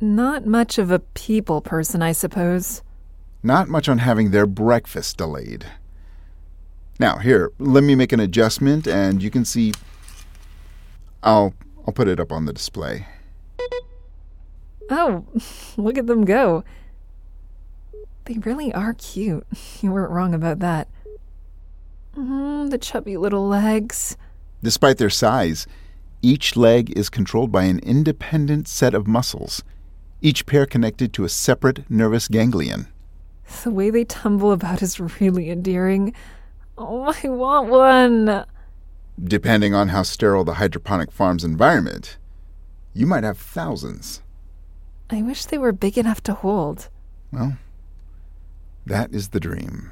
Not 0.00 0.46
much 0.46 0.78
of 0.78 0.90
a 0.90 0.98
people 0.98 1.60
person, 1.60 2.02
I 2.02 2.12
suppose. 2.12 2.82
Not 3.42 3.68
much 3.68 3.88
on 3.88 3.98
having 3.98 4.30
their 4.30 4.46
breakfast 4.46 5.16
delayed. 5.16 5.66
Now, 6.98 7.18
here, 7.18 7.52
let 7.58 7.84
me 7.84 7.94
make 7.94 8.12
an 8.12 8.20
adjustment 8.20 8.86
and 8.86 9.22
you 9.22 9.30
can 9.30 9.44
see. 9.44 9.72
I'll 11.22 11.54
I'll 11.86 11.92
put 11.92 12.08
it 12.08 12.18
up 12.18 12.32
on 12.32 12.46
the 12.46 12.52
display. 12.52 13.06
Oh, 14.90 15.24
look 15.76 15.98
at 15.98 16.06
them 16.06 16.24
go. 16.24 16.64
They 18.24 18.38
really 18.38 18.72
are 18.72 18.94
cute. 18.94 19.46
You 19.82 19.92
weren't 19.92 20.10
wrong 20.10 20.34
about 20.34 20.58
that. 20.60 20.88
Mm, 22.16 22.70
the 22.70 22.78
chubby 22.78 23.16
little 23.16 23.46
legs. 23.46 24.16
Despite 24.62 24.96
their 24.98 25.10
size, 25.10 25.66
each 26.22 26.56
leg 26.56 26.96
is 26.96 27.10
controlled 27.10 27.52
by 27.52 27.64
an 27.64 27.78
independent 27.80 28.68
set 28.68 28.94
of 28.94 29.06
muscles, 29.06 29.62
each 30.20 30.46
pair 30.46 30.66
connected 30.66 31.12
to 31.12 31.24
a 31.24 31.28
separate 31.28 31.88
nervous 31.90 32.28
ganglion. 32.28 32.88
The 33.62 33.70
way 33.70 33.90
they 33.90 34.04
tumble 34.04 34.52
about 34.52 34.82
is 34.82 34.98
really 35.20 35.50
endearing. 35.50 36.14
Oh, 36.78 37.14
I 37.24 37.28
want 37.28 37.68
one. 37.68 38.44
Depending 39.22 39.74
on 39.74 39.88
how 39.88 40.02
sterile 40.02 40.44
the 40.44 40.54
hydroponic 40.54 41.10
farm's 41.10 41.44
environment, 41.44 42.18
you 42.92 43.06
might 43.06 43.24
have 43.24 43.38
thousands. 43.38 44.22
I 45.08 45.22
wish 45.22 45.44
they 45.46 45.58
were 45.58 45.72
big 45.72 45.96
enough 45.96 46.22
to 46.24 46.34
hold. 46.34 46.88
Well, 47.32 47.56
that 48.84 49.12
is 49.14 49.28
the 49.28 49.40
dream. 49.40 49.90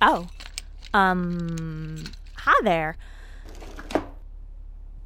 Oh, 0.00 0.26
Um, 0.94 2.04
hi 2.36 2.54
there. 2.64 2.96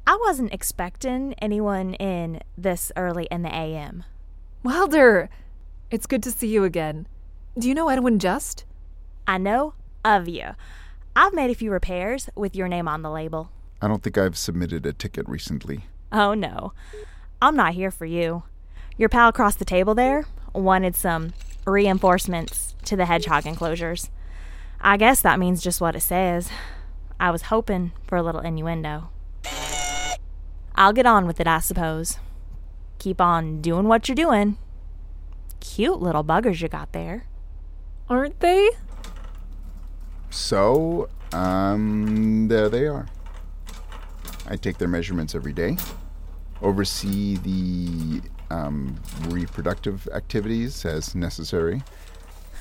I 0.09 0.17
wasn't 0.21 0.53
expecting 0.53 1.33
anyone 1.41 1.93
in 1.95 2.39
this 2.57 2.93
early 2.95 3.27
in 3.29 3.41
the 3.41 3.53
AM. 3.53 4.05
Wilder! 4.63 5.29
It's 5.91 6.05
good 6.05 6.23
to 6.23 6.31
see 6.31 6.47
you 6.47 6.63
again. 6.63 7.07
Do 7.59 7.67
you 7.67 7.75
know 7.75 7.89
Edwin 7.89 8.17
Just? 8.17 8.63
I 9.27 9.37
know 9.37 9.73
of 10.05 10.29
you. 10.29 10.51
I've 11.13 11.33
made 11.33 11.51
a 11.51 11.55
few 11.55 11.71
repairs 11.71 12.29
with 12.35 12.55
your 12.55 12.69
name 12.69 12.87
on 12.87 13.01
the 13.01 13.11
label. 13.11 13.51
I 13.81 13.89
don't 13.89 14.01
think 14.01 14.17
I've 14.17 14.37
submitted 14.37 14.85
a 14.85 14.93
ticket 14.93 15.27
recently. 15.27 15.87
Oh 16.13 16.33
no. 16.33 16.71
I'm 17.41 17.57
not 17.57 17.73
here 17.73 17.91
for 17.91 18.05
you. 18.05 18.43
Your 18.97 19.09
pal 19.09 19.27
across 19.27 19.55
the 19.55 19.65
table 19.65 19.93
there 19.93 20.23
wanted 20.53 20.95
some 20.95 21.33
reinforcements 21.65 22.75
to 22.85 22.95
the 22.95 23.07
hedgehog 23.07 23.45
enclosures. 23.45 24.09
I 24.79 24.95
guess 24.95 25.19
that 25.19 25.37
means 25.37 25.61
just 25.61 25.81
what 25.81 25.97
it 25.97 26.01
says. 26.01 26.49
I 27.19 27.29
was 27.29 27.41
hoping 27.43 27.91
for 28.07 28.15
a 28.15 28.23
little 28.23 28.39
innuendo. 28.39 29.09
I'll 30.77 30.93
get 30.93 31.07
on 31.07 31.25
with 31.25 31.39
it, 31.39 31.47
I 31.47 31.59
suppose. 31.59 32.19
Keep 32.99 33.19
on 33.19 33.61
doing 33.61 33.87
what 33.87 34.07
you're 34.07 34.15
doing. 34.15 34.57
Cute 35.59 35.99
little 35.99 36.23
buggers 36.23 36.61
you 36.61 36.67
got 36.67 36.93
there. 36.93 37.25
Aren't 38.07 38.39
they? 38.39 38.69
So, 40.29 41.09
um, 41.33 42.47
there 42.47 42.69
they 42.69 42.85
are. 42.85 43.07
I 44.45 44.55
take 44.55 44.77
their 44.77 44.87
measurements 44.87 45.33
every 45.33 45.51
day, 45.51 45.77
oversee 46.61 47.37
the 47.37 48.21
um, 48.49 49.01
reproductive 49.29 50.07
activities 50.13 50.85
as 50.85 51.15
necessary. 51.15 51.81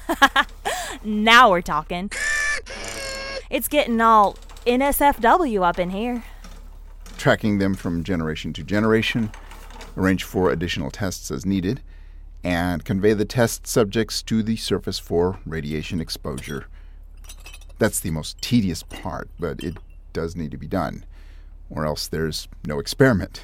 now 1.05 1.51
we're 1.51 1.61
talking. 1.61 2.11
It's 3.51 3.69
getting 3.69 4.01
all 4.01 4.37
NSFW 4.67 5.63
up 5.63 5.79
in 5.79 5.91
here. 5.91 6.25
Tracking 7.27 7.59
them 7.59 7.75
from 7.75 8.05
generation 8.05 8.53
to 8.53 8.63
generation, 8.63 9.33
arrange 9.97 10.23
for 10.23 10.53
additional 10.53 10.93
tests 10.93 11.29
as 11.33 11.45
needed, 11.45 11.83
and 12.45 12.85
convey 12.85 13.15
the 13.15 13.25
test 13.25 13.67
subjects 13.67 14.23
to 14.23 14.45
the 14.45 14.55
surface 14.55 15.01
for 15.01 15.41
radiation 15.45 16.01
exposure. 16.01 16.67
That's 17.81 17.99
the 17.99 18.13
most 18.13 18.41
tedious 18.41 18.85
part, 18.85 19.29
but 19.41 19.65
it 19.65 19.77
does 20.13 20.37
need 20.37 20.53
to 20.53 20.57
be 20.57 20.69
done, 20.69 21.05
or 21.69 21.85
else 21.85 22.07
there's 22.07 22.47
no 22.65 22.79
experiment. 22.79 23.43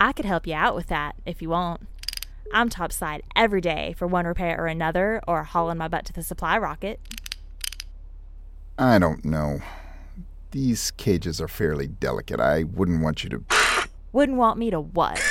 I 0.00 0.10
could 0.10 0.24
help 0.24 0.44
you 0.44 0.54
out 0.54 0.74
with 0.74 0.88
that 0.88 1.14
if 1.24 1.40
you 1.40 1.50
want. 1.50 1.86
I'm 2.52 2.68
topside 2.68 3.22
every 3.36 3.60
day 3.60 3.94
for 3.96 4.08
one 4.08 4.26
repair 4.26 4.60
or 4.60 4.66
another, 4.66 5.20
or 5.28 5.44
hauling 5.44 5.78
my 5.78 5.86
butt 5.86 6.04
to 6.06 6.12
the 6.12 6.24
supply 6.24 6.58
rocket. 6.58 6.98
I 8.76 8.98
don't 8.98 9.24
know. 9.24 9.60
These 10.50 10.90
cages 10.92 11.40
are 11.40 11.48
fairly 11.48 11.86
delicate. 11.86 12.40
I 12.40 12.64
wouldn't 12.64 13.02
want 13.02 13.22
you 13.22 13.30
to. 13.30 13.44
Wouldn't 14.12 14.38
want 14.38 14.58
me 14.58 14.70
to 14.70 14.80
what? 14.80 15.22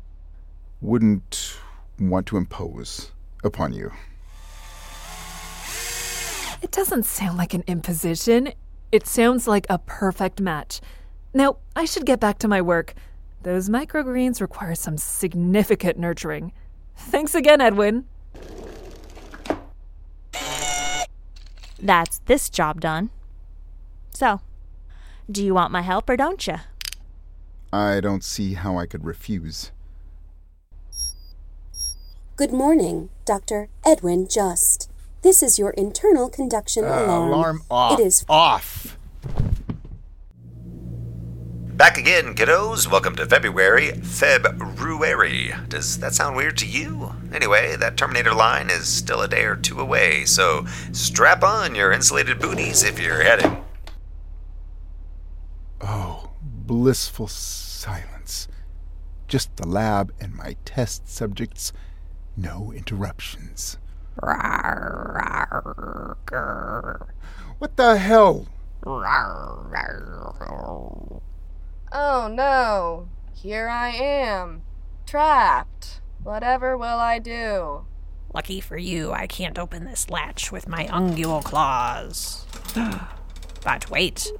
Wouldn't 0.80 1.56
want 2.00 2.26
to 2.26 2.36
impose 2.36 3.12
upon 3.44 3.72
you. 3.72 3.92
It 6.60 6.72
doesn't 6.72 7.04
sound 7.04 7.38
like 7.38 7.54
an 7.54 7.62
imposition. 7.68 8.52
It 8.90 9.06
sounds 9.06 9.46
like 9.46 9.66
a 9.70 9.78
perfect 9.78 10.40
match. 10.40 10.80
Now, 11.32 11.58
I 11.76 11.84
should 11.84 12.04
get 12.04 12.18
back 12.18 12.38
to 12.38 12.48
my 12.48 12.60
work. 12.60 12.94
Those 13.42 13.68
microgreens 13.68 14.40
require 14.40 14.74
some 14.74 14.98
significant 14.98 15.98
nurturing. 15.98 16.52
Thanks 16.96 17.34
again, 17.34 17.60
Edwin. 17.60 18.06
That's 21.78 22.18
this 22.20 22.48
job 22.48 22.80
done. 22.80 23.10
So, 24.14 24.40
do 25.30 25.44
you 25.44 25.54
want 25.54 25.72
my 25.72 25.82
help 25.82 26.08
or 26.08 26.16
don't 26.16 26.46
you? 26.46 26.56
I 27.72 28.00
don't 28.00 28.22
see 28.22 28.54
how 28.54 28.78
I 28.78 28.86
could 28.86 29.04
refuse. 29.04 29.72
Good 32.36 32.52
morning, 32.52 33.10
Dr. 33.24 33.68
Edwin 33.84 34.28
Just. 34.28 34.90
This 35.22 35.42
is 35.42 35.58
your 35.58 35.70
internal 35.70 36.28
conduction 36.28 36.84
Uh, 36.84 36.88
alarm. 36.88 37.28
alarm 37.32 37.62
off. 37.70 37.98
It 37.98 38.06
is 38.06 38.24
off. 38.28 38.96
Back 41.76 41.98
again, 41.98 42.36
kiddos. 42.36 42.88
Welcome 42.88 43.16
to 43.16 43.26
February. 43.26 43.92
February. 44.00 45.52
Does 45.68 45.98
that 45.98 46.14
sound 46.14 46.36
weird 46.36 46.56
to 46.58 46.66
you? 46.66 47.14
Anyway, 47.32 47.74
that 47.76 47.96
Terminator 47.96 48.32
line 48.32 48.70
is 48.70 48.86
still 48.86 49.22
a 49.22 49.28
day 49.28 49.44
or 49.44 49.56
two 49.56 49.80
away, 49.80 50.24
so 50.24 50.66
strap 50.92 51.42
on 51.42 51.74
your 51.74 51.90
insulated 51.90 52.38
booties 52.38 52.84
if 52.84 53.00
you're 53.00 53.24
heading. 53.24 53.56
Oh, 55.80 56.30
blissful 56.66 57.28
silence. 57.28 58.48
Just 59.28 59.56
the 59.56 59.66
lab 59.66 60.12
and 60.20 60.34
my 60.34 60.56
test 60.64 61.08
subjects. 61.08 61.72
No 62.36 62.72
interruptions. 62.72 63.78
What 67.58 67.76
the 67.76 67.96
hell? 67.98 68.46
Oh 71.92 72.28
no, 72.32 73.08
here 73.34 73.68
I 73.68 73.90
am. 73.90 74.62
Trapped. 75.06 76.00
Whatever 76.22 76.76
will 76.76 76.98
I 76.98 77.18
do? 77.18 77.86
Lucky 78.32 78.60
for 78.60 78.76
you, 78.76 79.12
I 79.12 79.26
can't 79.26 79.58
open 79.58 79.84
this 79.84 80.10
latch 80.10 80.50
with 80.50 80.68
my 80.68 80.86
ungual 80.86 81.44
claws. 81.44 82.46
but 83.64 83.90
wait, 83.90 84.32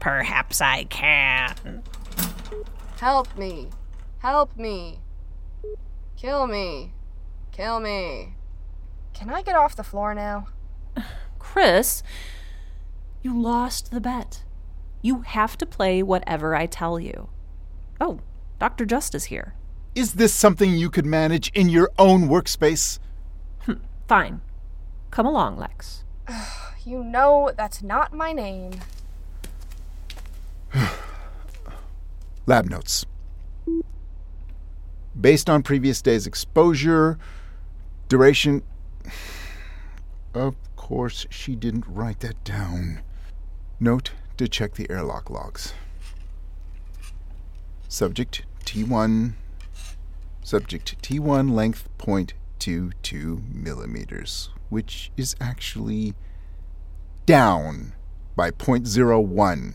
perhaps 0.00 0.60
I 0.60 0.84
can. 0.84 1.82
Help 2.98 3.36
me. 3.36 3.68
Help 4.18 4.56
me. 4.56 4.98
Kill 6.16 6.46
me. 6.46 6.92
Kill 7.52 7.80
me. 7.80 8.34
Can 9.14 9.30
I 9.30 9.42
get 9.42 9.56
off 9.56 9.76
the 9.76 9.84
floor 9.84 10.14
now? 10.14 10.48
Chris, 11.38 12.02
you 13.22 13.40
lost 13.40 13.90
the 13.90 14.00
bet. 14.00 14.42
You 15.02 15.22
have 15.22 15.56
to 15.58 15.66
play 15.66 16.02
whatever 16.02 16.54
I 16.54 16.66
tell 16.66 16.98
you. 16.98 17.28
Oh, 18.00 18.20
Dr. 18.58 18.84
Justice 18.84 19.24
here. 19.24 19.54
Is 19.94 20.14
this 20.14 20.34
something 20.34 20.74
you 20.74 20.90
could 20.90 21.06
manage 21.06 21.50
in 21.54 21.68
your 21.68 21.90
own 21.98 22.28
workspace? 22.28 22.98
Hmm, 23.60 23.74
fine. 24.06 24.40
Come 25.10 25.26
along, 25.26 25.58
Lex. 25.58 26.04
You 26.84 27.04
know 27.04 27.52
that's 27.54 27.82
not 27.82 28.14
my 28.14 28.32
name. 28.32 28.72
Lab 32.48 32.70
notes. 32.70 33.04
Based 35.20 35.50
on 35.50 35.62
previous 35.62 36.00
day's 36.00 36.26
exposure, 36.26 37.18
duration. 38.08 38.62
Of 40.32 40.56
course, 40.74 41.26
she 41.28 41.54
didn't 41.54 41.84
write 41.86 42.20
that 42.20 42.42
down. 42.44 43.02
Note 43.78 44.12
to 44.38 44.48
check 44.48 44.76
the 44.76 44.88
airlock 44.88 45.28
logs. 45.28 45.74
Subject 47.86 48.46
T1. 48.64 49.34
Subject 50.42 51.02
T1 51.02 51.52
length 51.52 51.86
0.22 51.98 53.54
millimeters, 53.54 54.48
which 54.70 55.12
is 55.18 55.36
actually 55.38 56.14
down 57.26 57.92
by 58.34 58.50
0.01. 58.50 59.74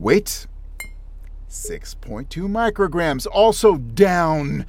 Weight 0.00 0.46
6.2 1.50 2.28
micrograms, 2.48 3.26
also 3.30 3.76
down. 3.76 4.66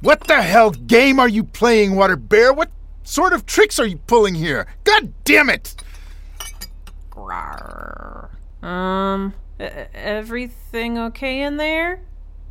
What 0.00 0.26
the 0.26 0.42
hell 0.42 0.70
game 0.70 1.20
are 1.20 1.28
you 1.28 1.44
playing, 1.44 1.94
Water 1.94 2.16
Bear? 2.16 2.52
What 2.52 2.70
sort 3.04 3.32
of 3.32 3.46
tricks 3.46 3.78
are 3.78 3.86
you 3.86 3.98
pulling 3.98 4.34
here? 4.34 4.66
God 4.84 5.12
damn 5.24 5.48
it! 5.48 5.74
Um, 8.62 9.34
e- 9.60 9.64
everything 9.94 10.98
okay 10.98 11.42
in 11.42 11.56
there? 11.56 12.00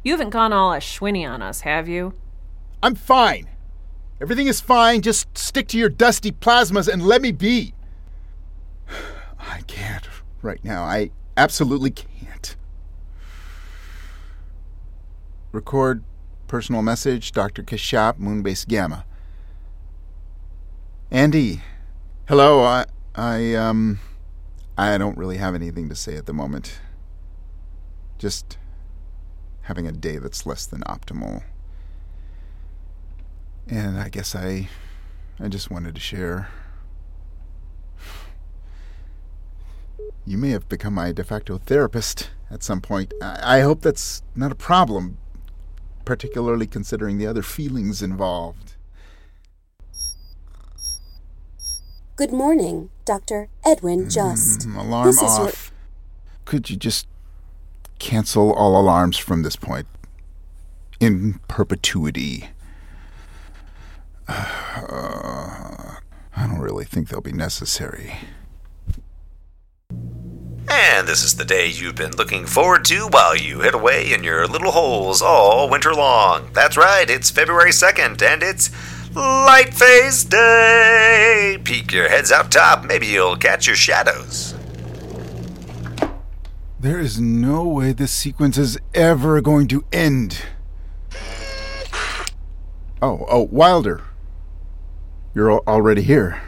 You 0.03 0.13
haven't 0.13 0.29
gone 0.29 0.53
all 0.53 0.71
Ashwini 0.71 1.29
on 1.29 1.41
us, 1.41 1.61
have 1.61 1.89
you? 1.89 2.13
I'm 2.81 2.95
fine. 2.95 3.49
Everything 4.21 4.47
is 4.47 4.61
fine. 4.61 5.01
Just 5.01 5.37
stick 5.37 5.67
to 5.69 5.77
your 5.77 5.89
dusty 5.89 6.31
plasmas 6.31 6.87
and 6.87 7.01
let 7.01 7.21
me 7.21 7.31
be. 7.31 7.73
I 9.39 9.61
can't 9.67 10.07
right 10.41 10.63
now. 10.63 10.83
I 10.83 11.11
absolutely 11.35 11.91
can't. 11.91 12.55
Record 15.51 16.03
personal 16.47 16.81
message, 16.81 17.31
Dr. 17.31 17.63
Kashap, 17.63 18.19
Moonbase 18.19 18.67
Gamma. 18.67 19.05
Andy, 21.11 21.61
hello. 22.27 22.61
I, 22.61 22.85
I, 23.15 23.55
um, 23.55 23.99
I 24.77 24.97
don't 24.97 25.17
really 25.17 25.37
have 25.37 25.55
anything 25.55 25.89
to 25.89 25.95
say 25.95 26.15
at 26.15 26.25
the 26.25 26.33
moment. 26.33 26.79
Just 28.17 28.57
having 29.61 29.87
a 29.87 29.91
day 29.91 30.17
that's 30.17 30.45
less 30.45 30.65
than 30.65 30.81
optimal. 30.81 31.43
And 33.67 33.99
I 33.99 34.09
guess 34.09 34.35
I 34.35 34.69
I 35.39 35.47
just 35.47 35.71
wanted 35.71 35.95
to 35.95 36.01
share 36.01 36.49
You 40.25 40.37
may 40.37 40.49
have 40.49 40.69
become 40.69 40.93
my 40.93 41.11
de 41.11 41.23
facto 41.23 41.57
therapist 41.57 42.29
at 42.51 42.61
some 42.61 42.81
point. 42.81 43.13
I, 43.19 43.57
I 43.57 43.61
hope 43.61 43.81
that's 43.81 44.21
not 44.35 44.51
a 44.51 44.55
problem, 44.55 45.17
particularly 46.09 46.65
considering 46.65 47.19
the 47.19 47.27
other 47.27 47.43
feelings 47.43 48.01
involved. 48.01 48.73
Good 52.15 52.31
morning, 52.33 52.89
Dr. 53.05 53.47
Edwin 53.63 54.09
Just. 54.09 54.61
Mm, 54.67 54.75
alarm 54.79 55.05
This 55.05 55.17
is 55.21 55.37
your- 55.37 55.47
off. 55.49 55.71
Could 56.45 56.71
you 56.71 56.77
just 56.77 57.05
cancel 57.99 58.51
all 58.53 58.75
alarms 58.75 59.17
from 59.19 59.43
this 59.43 59.55
point? 59.55 59.85
In 60.99 61.39
perpetuity. 61.47 62.49
Uh, 64.27 65.95
I 66.35 66.47
don't 66.47 66.59
really 66.59 66.85
think 66.85 67.09
they'll 67.09 67.21
be 67.21 67.31
necessary. 67.33 68.15
And 70.91 71.07
this 71.07 71.23
is 71.23 71.35
the 71.35 71.45
day 71.45 71.67
you've 71.67 71.93
been 71.93 72.15
looking 72.15 72.47
forward 72.47 72.83
to 72.85 73.07
while 73.09 73.35
you 73.35 73.59
hid 73.59 73.75
away 73.75 74.11
in 74.11 74.23
your 74.23 74.47
little 74.47 74.71
holes 74.71 75.21
all 75.21 75.69
winter 75.69 75.93
long. 75.93 76.49
That's 76.51 76.77
right, 76.77 77.07
it's 77.07 77.29
February 77.29 77.69
2nd, 77.69 78.19
and 78.23 78.41
it's 78.41 78.71
Light 79.15 79.71
Phase 79.71 80.23
Day! 80.23 81.59
Peek 81.63 81.91
your 81.91 82.09
heads 82.09 82.31
out 82.31 82.51
top, 82.51 82.85
maybe 82.85 83.05
you'll 83.05 83.35
catch 83.35 83.67
your 83.67 83.75
shadows. 83.75 84.55
There 86.79 86.99
is 86.99 87.21
no 87.21 87.65
way 87.65 87.91
this 87.91 88.11
sequence 88.11 88.57
is 88.57 88.79
ever 88.95 89.41
going 89.41 89.67
to 89.67 89.85
end. 89.93 90.41
Oh, 92.99 93.27
oh, 93.29 93.47
Wilder. 93.51 94.01
You're 95.35 95.59
already 95.59 96.01
here. 96.01 96.41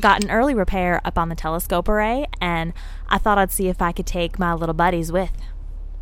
Got 0.00 0.24
an 0.24 0.30
early 0.30 0.54
repair 0.54 1.00
up 1.04 1.16
on 1.16 1.28
the 1.28 1.34
telescope 1.36 1.88
array, 1.88 2.26
and 2.40 2.72
I 3.08 3.18
thought 3.18 3.38
I'd 3.38 3.52
see 3.52 3.68
if 3.68 3.80
I 3.80 3.92
could 3.92 4.06
take 4.06 4.38
my 4.38 4.52
little 4.54 4.74
buddies 4.74 5.10
with. 5.10 5.32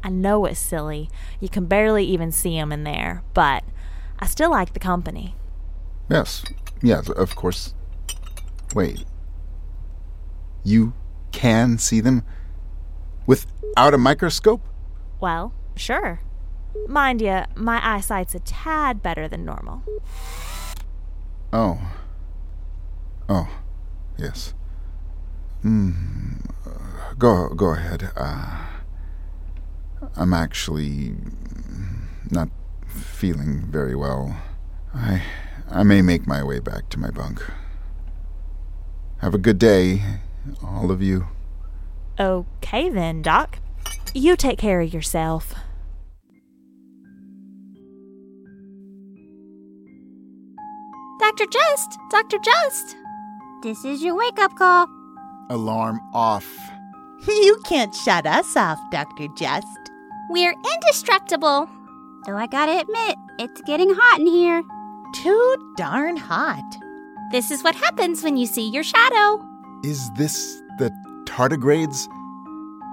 I 0.03 0.09
know 0.09 0.45
it's 0.45 0.61
silly. 0.61 1.09
You 1.40 1.49
can 1.49 1.66
barely 1.66 2.05
even 2.05 2.33
see 2.33 2.57
'em 2.59 2.73
in 2.73 2.85
there, 2.85 3.23
but 3.35 3.64
I 4.19 4.27
still 4.27 4.51
like 4.51 4.73
the 4.73 4.81
company. 4.81 5.35
Yes, 6.09 6.45
yes, 6.83 7.09
of 7.09 7.35
course. 7.37 7.75
Wait. 8.75 9.05
You 10.64 10.95
can 11.33 11.79
see 11.79 12.01
them 12.01 12.25
without 13.27 13.95
a 13.95 13.99
microscope? 13.99 14.62
Well, 15.21 15.53
sure. 15.75 16.21
Mind 16.88 17.21
you, 17.21 17.42
my 17.55 17.81
eyesight's 17.83 18.35
a 18.35 18.40
tad 18.40 19.03
better 19.03 19.29
than 19.29 19.45
normal. 19.45 19.83
Oh. 21.53 21.79
Oh, 23.29 23.49
yes. 24.16 24.55
Hmm. 25.67 25.91
uh, 26.65 27.15
Go, 27.19 27.49
go 27.49 27.71
ahead. 27.75 28.13
Uh, 28.17 28.67
I'm 30.15 30.33
actually 30.33 31.17
not 32.31 32.51
feeling 32.87 33.67
very 33.69 33.97
well. 33.97 34.41
I, 34.95 35.25
I 35.69 35.83
may 35.83 36.03
make 36.03 36.25
my 36.25 36.45
way 36.45 36.61
back 36.61 36.89
to 36.91 37.01
my 37.01 37.11
bunk. 37.11 37.43
Have 39.19 39.35
a 39.35 39.39
good 39.39 39.59
day, 39.59 40.03
all 40.63 40.93
of 40.93 41.03
you. 41.03 41.27
Okay 42.21 42.89
then, 42.89 43.21
Doc. 43.21 43.59
You 44.15 44.37
take 44.37 44.59
care 44.59 44.81
of 44.81 44.95
yourself. 44.95 45.53
Dr. 51.19 51.47
Just! 51.51 51.99
Dr. 52.13 52.39
Just! 52.39 52.97
This 53.65 53.85
is 53.85 54.01
your 54.01 54.15
wake 54.15 54.39
up 54.39 54.55
call. 54.55 54.96
Alarm 55.51 56.01
off. 56.13 56.47
You 57.29 57.59
can't 57.65 57.95
shut 57.95 58.25
us 58.27 58.57
off, 58.57 58.79
Dr. 58.93 59.27
Just. 59.37 59.67
We're 60.29 60.55
indestructible. 60.75 61.69
Though 62.27 62.37
I 62.37 62.47
gotta 62.47 62.79
admit, 62.79 63.17
it's 63.39 63.61
getting 63.63 63.91
hot 63.93 64.21
in 64.21 64.27
here. 64.27 64.63
Too 65.15 65.75
darn 65.77 66.17
hot. 66.17 66.63
This 67.33 67.51
is 67.51 67.65
what 67.65 67.75
happens 67.75 68.23
when 68.23 68.37
you 68.37 68.47
see 68.47 68.69
your 68.69 68.85
shadow. 68.85 69.45
Is 69.83 70.11
this 70.13 70.63
the 70.79 70.91
tardigrades? 71.27 72.07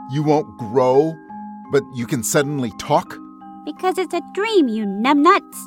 You 0.09 0.23
won't 0.23 0.57
grow, 0.57 1.13
but 1.71 1.83
you 1.93 2.07
can 2.07 2.23
suddenly 2.23 2.71
talk? 2.79 3.15
Because 3.65 3.97
it's 3.97 4.13
a 4.13 4.21
dream, 4.33 4.67
you 4.67 4.85
numbnuts. 4.85 5.57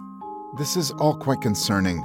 This 0.57 0.77
is 0.77 0.91
all 0.93 1.17
quite 1.17 1.41
concerning. 1.41 1.99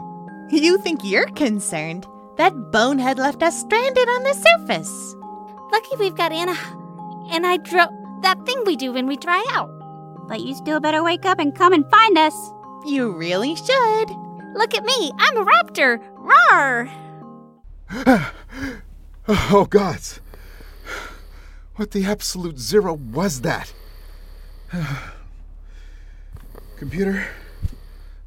You 0.51 0.77
think 0.77 1.03
you're 1.03 1.27
concerned? 1.27 2.05
That 2.41 2.71
bonehead 2.71 3.19
left 3.19 3.43
us 3.43 3.59
stranded 3.59 4.09
on 4.09 4.23
the 4.23 4.33
surface. 4.33 5.15
Lucky 5.71 5.95
we've 5.99 6.15
got 6.15 6.31
Anna. 6.31 6.55
And 7.29 7.45
I 7.45 7.57
drove 7.57 7.91
that 8.23 8.43
thing 8.47 8.63
we 8.65 8.75
do 8.75 8.93
when 8.93 9.05
we 9.05 9.15
dry 9.15 9.45
out. 9.51 9.69
But 10.27 10.41
you 10.41 10.55
still 10.55 10.79
better 10.79 11.03
wake 11.03 11.23
up 11.23 11.37
and 11.37 11.53
come 11.53 11.71
and 11.71 11.87
find 11.91 12.17
us. 12.17 12.33
You 12.83 13.11
really 13.11 13.55
should. 13.55 14.09
Look 14.55 14.73
at 14.73 14.83
me. 14.83 15.11
I'm 15.19 15.37
a 15.37 15.45
raptor. 15.45 16.01
Roar! 16.17 16.89
Oh, 19.27 19.67
gods. 19.69 20.19
What 21.75 21.91
the 21.91 22.05
absolute 22.05 22.57
zero 22.57 22.95
was 22.95 23.41
that? 23.41 23.71
Computer, 26.77 27.27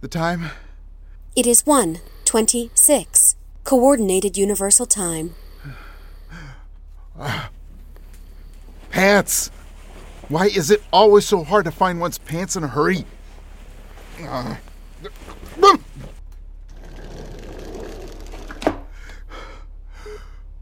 the 0.00 0.06
time? 0.06 0.50
It 1.34 1.48
is 1.48 1.64
1:26. 1.64 3.33
Coordinated 3.64 4.36
Universal 4.36 4.86
Time. 4.86 5.34
Pants! 8.90 9.50
Why 10.28 10.46
is 10.46 10.70
it 10.70 10.82
always 10.92 11.24
so 11.24 11.44
hard 11.44 11.64
to 11.64 11.70
find 11.70 12.00
one's 12.00 12.18
pants 12.18 12.56
in 12.56 12.64
a 12.64 12.68
hurry? 12.68 13.04
Uh, 14.22 14.56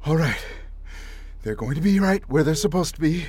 all 0.06 0.16
right. 0.16 0.44
They're 1.42 1.54
going 1.54 1.74
to 1.74 1.80
be 1.80 1.98
right 2.00 2.22
where 2.28 2.44
they're 2.44 2.54
supposed 2.54 2.94
to 2.94 3.00
be. 3.00 3.26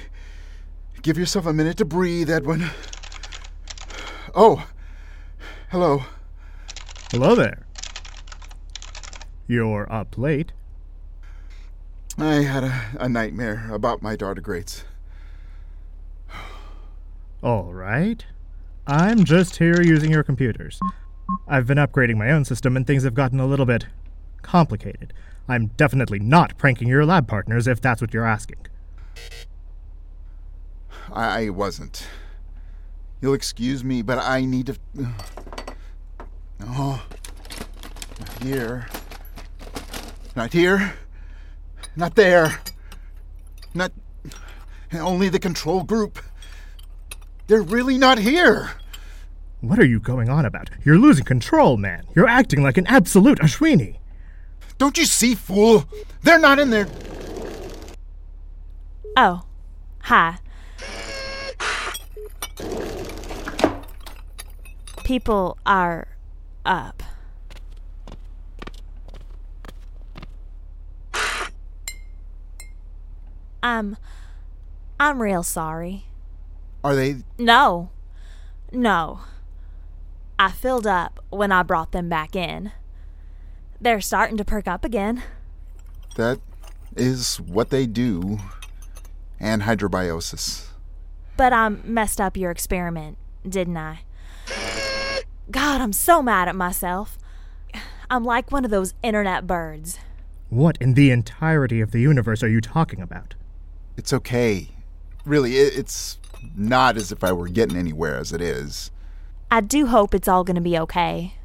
Give 1.01 1.17
yourself 1.17 1.45
a 1.45 1.53
minute 1.53 1.77
to 1.77 1.85
breathe, 1.85 2.29
Edwin. 2.29 2.69
Oh, 4.35 4.67
hello. 5.69 6.03
Hello 7.11 7.35
there. 7.35 7.65
You're 9.47 9.91
up 9.91 10.17
late. 10.17 10.53
I 12.17 12.35
had 12.43 12.63
a, 12.63 12.81
a 12.99 13.09
nightmare 13.09 13.69
about 13.71 14.01
my 14.01 14.15
tardigrades. 14.15 14.83
All 17.41 17.73
right. 17.73 18.25
I'm 18.87 19.23
just 19.23 19.57
here 19.57 19.81
using 19.81 20.11
your 20.11 20.23
computers. 20.23 20.79
I've 21.47 21.67
been 21.67 21.77
upgrading 21.77 22.17
my 22.17 22.31
own 22.31 22.45
system 22.45 22.77
and 22.77 22.85
things 22.85 23.03
have 23.03 23.13
gotten 23.13 23.39
a 23.39 23.45
little 23.45 23.65
bit 23.65 23.87
complicated. 24.41 25.13
I'm 25.47 25.67
definitely 25.77 26.19
not 26.19 26.57
pranking 26.57 26.87
your 26.87 27.05
lab 27.05 27.27
partners 27.27 27.67
if 27.67 27.81
that's 27.81 28.01
what 28.01 28.13
you're 28.13 28.25
asking. 28.25 28.67
I 31.11 31.49
wasn't. 31.49 32.07
You'll 33.21 33.33
excuse 33.33 33.83
me, 33.83 34.01
but 34.01 34.19
I 34.19 34.45
need 34.45 34.67
to. 34.67 34.77
Uh, 34.99 35.73
oh, 36.67 37.05
here. 38.41 38.87
Not 40.35 40.53
here. 40.53 40.93
Not 41.95 42.15
there. 42.15 42.59
Not. 43.73 43.91
Only 44.91 45.29
the 45.29 45.39
control 45.39 45.83
group. 45.83 46.19
They're 47.47 47.61
really 47.61 47.97
not 47.97 48.17
here. 48.19 48.71
What 49.61 49.79
are 49.79 49.85
you 49.85 49.99
going 49.99 50.29
on 50.29 50.45
about? 50.45 50.69
You're 50.83 50.97
losing 50.97 51.25
control, 51.25 51.77
man. 51.77 52.05
You're 52.15 52.27
acting 52.27 52.63
like 52.63 52.77
an 52.77 52.87
absolute 52.87 53.39
Ashwini. 53.39 53.97
Don't 54.77 54.97
you 54.97 55.05
see, 55.05 55.35
fool? 55.35 55.85
They're 56.23 56.39
not 56.39 56.59
in 56.59 56.69
there. 56.69 56.87
Oh, 59.15 59.43
hi. 59.99 60.37
People 65.03 65.57
are 65.65 66.07
up. 66.65 67.02
I'm. 73.63 73.97
I'm 74.99 75.21
real 75.21 75.41
sorry. 75.41 76.05
Are 76.83 76.95
they? 76.95 77.23
No. 77.39 77.89
No. 78.71 79.21
I 80.37 80.51
filled 80.51 80.85
up 80.85 81.23
when 81.29 81.51
I 81.51 81.63
brought 81.63 81.93
them 81.93 82.09
back 82.09 82.35
in. 82.35 82.71
They're 83.79 84.01
starting 84.01 84.37
to 84.37 84.45
perk 84.45 84.67
up 84.67 84.83
again. 84.83 85.23
That 86.15 86.39
is 86.95 87.39
what 87.39 87.69
they 87.69 87.85
do. 87.85 88.39
Anhydrobiosis. 89.41 90.67
But 91.37 91.53
I 91.53 91.69
messed 91.69 92.21
up 92.21 92.37
your 92.37 92.51
experiment, 92.51 93.17
didn't 93.47 93.77
I? 93.77 94.01
God, 95.49 95.81
I'm 95.81 95.93
so 95.93 96.21
mad 96.21 96.47
at 96.47 96.55
myself. 96.55 97.17
I'm 98.09 98.23
like 98.23 98.51
one 98.51 98.63
of 98.65 98.71
those 98.71 98.93
internet 99.01 99.47
birds. 99.47 99.99
What 100.49 100.77
in 100.79 100.93
the 100.93 101.09
entirety 101.11 101.81
of 101.81 101.91
the 101.91 101.99
universe 101.99 102.43
are 102.43 102.49
you 102.49 102.61
talking 102.61 103.01
about? 103.01 103.35
It's 103.97 104.13
okay. 104.13 104.69
Really, 105.25 105.57
it, 105.57 105.77
it's 105.77 106.17
not 106.55 106.97
as 106.97 107.11
if 107.11 107.23
I 107.23 107.31
were 107.31 107.47
getting 107.47 107.77
anywhere 107.77 108.17
as 108.17 108.33
it 108.33 108.41
is. 108.41 108.91
I 109.49 109.61
do 109.61 109.87
hope 109.87 110.13
it's 110.13 110.27
all 110.27 110.43
going 110.43 110.55
to 110.55 110.61
be 110.61 110.77
okay. 110.79 111.35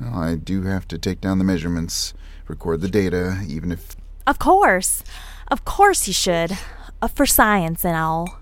Well, 0.00 0.14
I 0.14 0.34
do 0.36 0.62
have 0.62 0.86
to 0.88 0.98
take 0.98 1.20
down 1.20 1.38
the 1.38 1.44
measurements, 1.44 2.14
record 2.46 2.80
the 2.80 2.88
data, 2.88 3.42
even 3.46 3.72
if. 3.72 3.96
Of 4.26 4.38
course. 4.38 5.02
Of 5.48 5.64
course 5.64 6.06
you 6.06 6.14
should. 6.14 6.58
Uh, 7.00 7.08
for 7.08 7.26
science 7.26 7.84
and 7.84 7.96
all. 7.96 8.40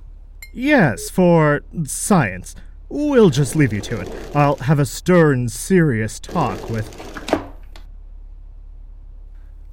Yes, 0.53 1.11
for 1.11 1.63
science. 1.85 2.55
We'll 2.89 3.31
just 3.31 3.57
leave 3.57 3.73
you 3.73 3.81
to 3.83 4.01
it. 4.01 4.13
I'll 4.35 4.57
have 4.57 4.79
a 4.79 4.87
stern, 4.87 5.49
serious 5.49 6.19
talk 6.19 6.71
with. 6.71 6.89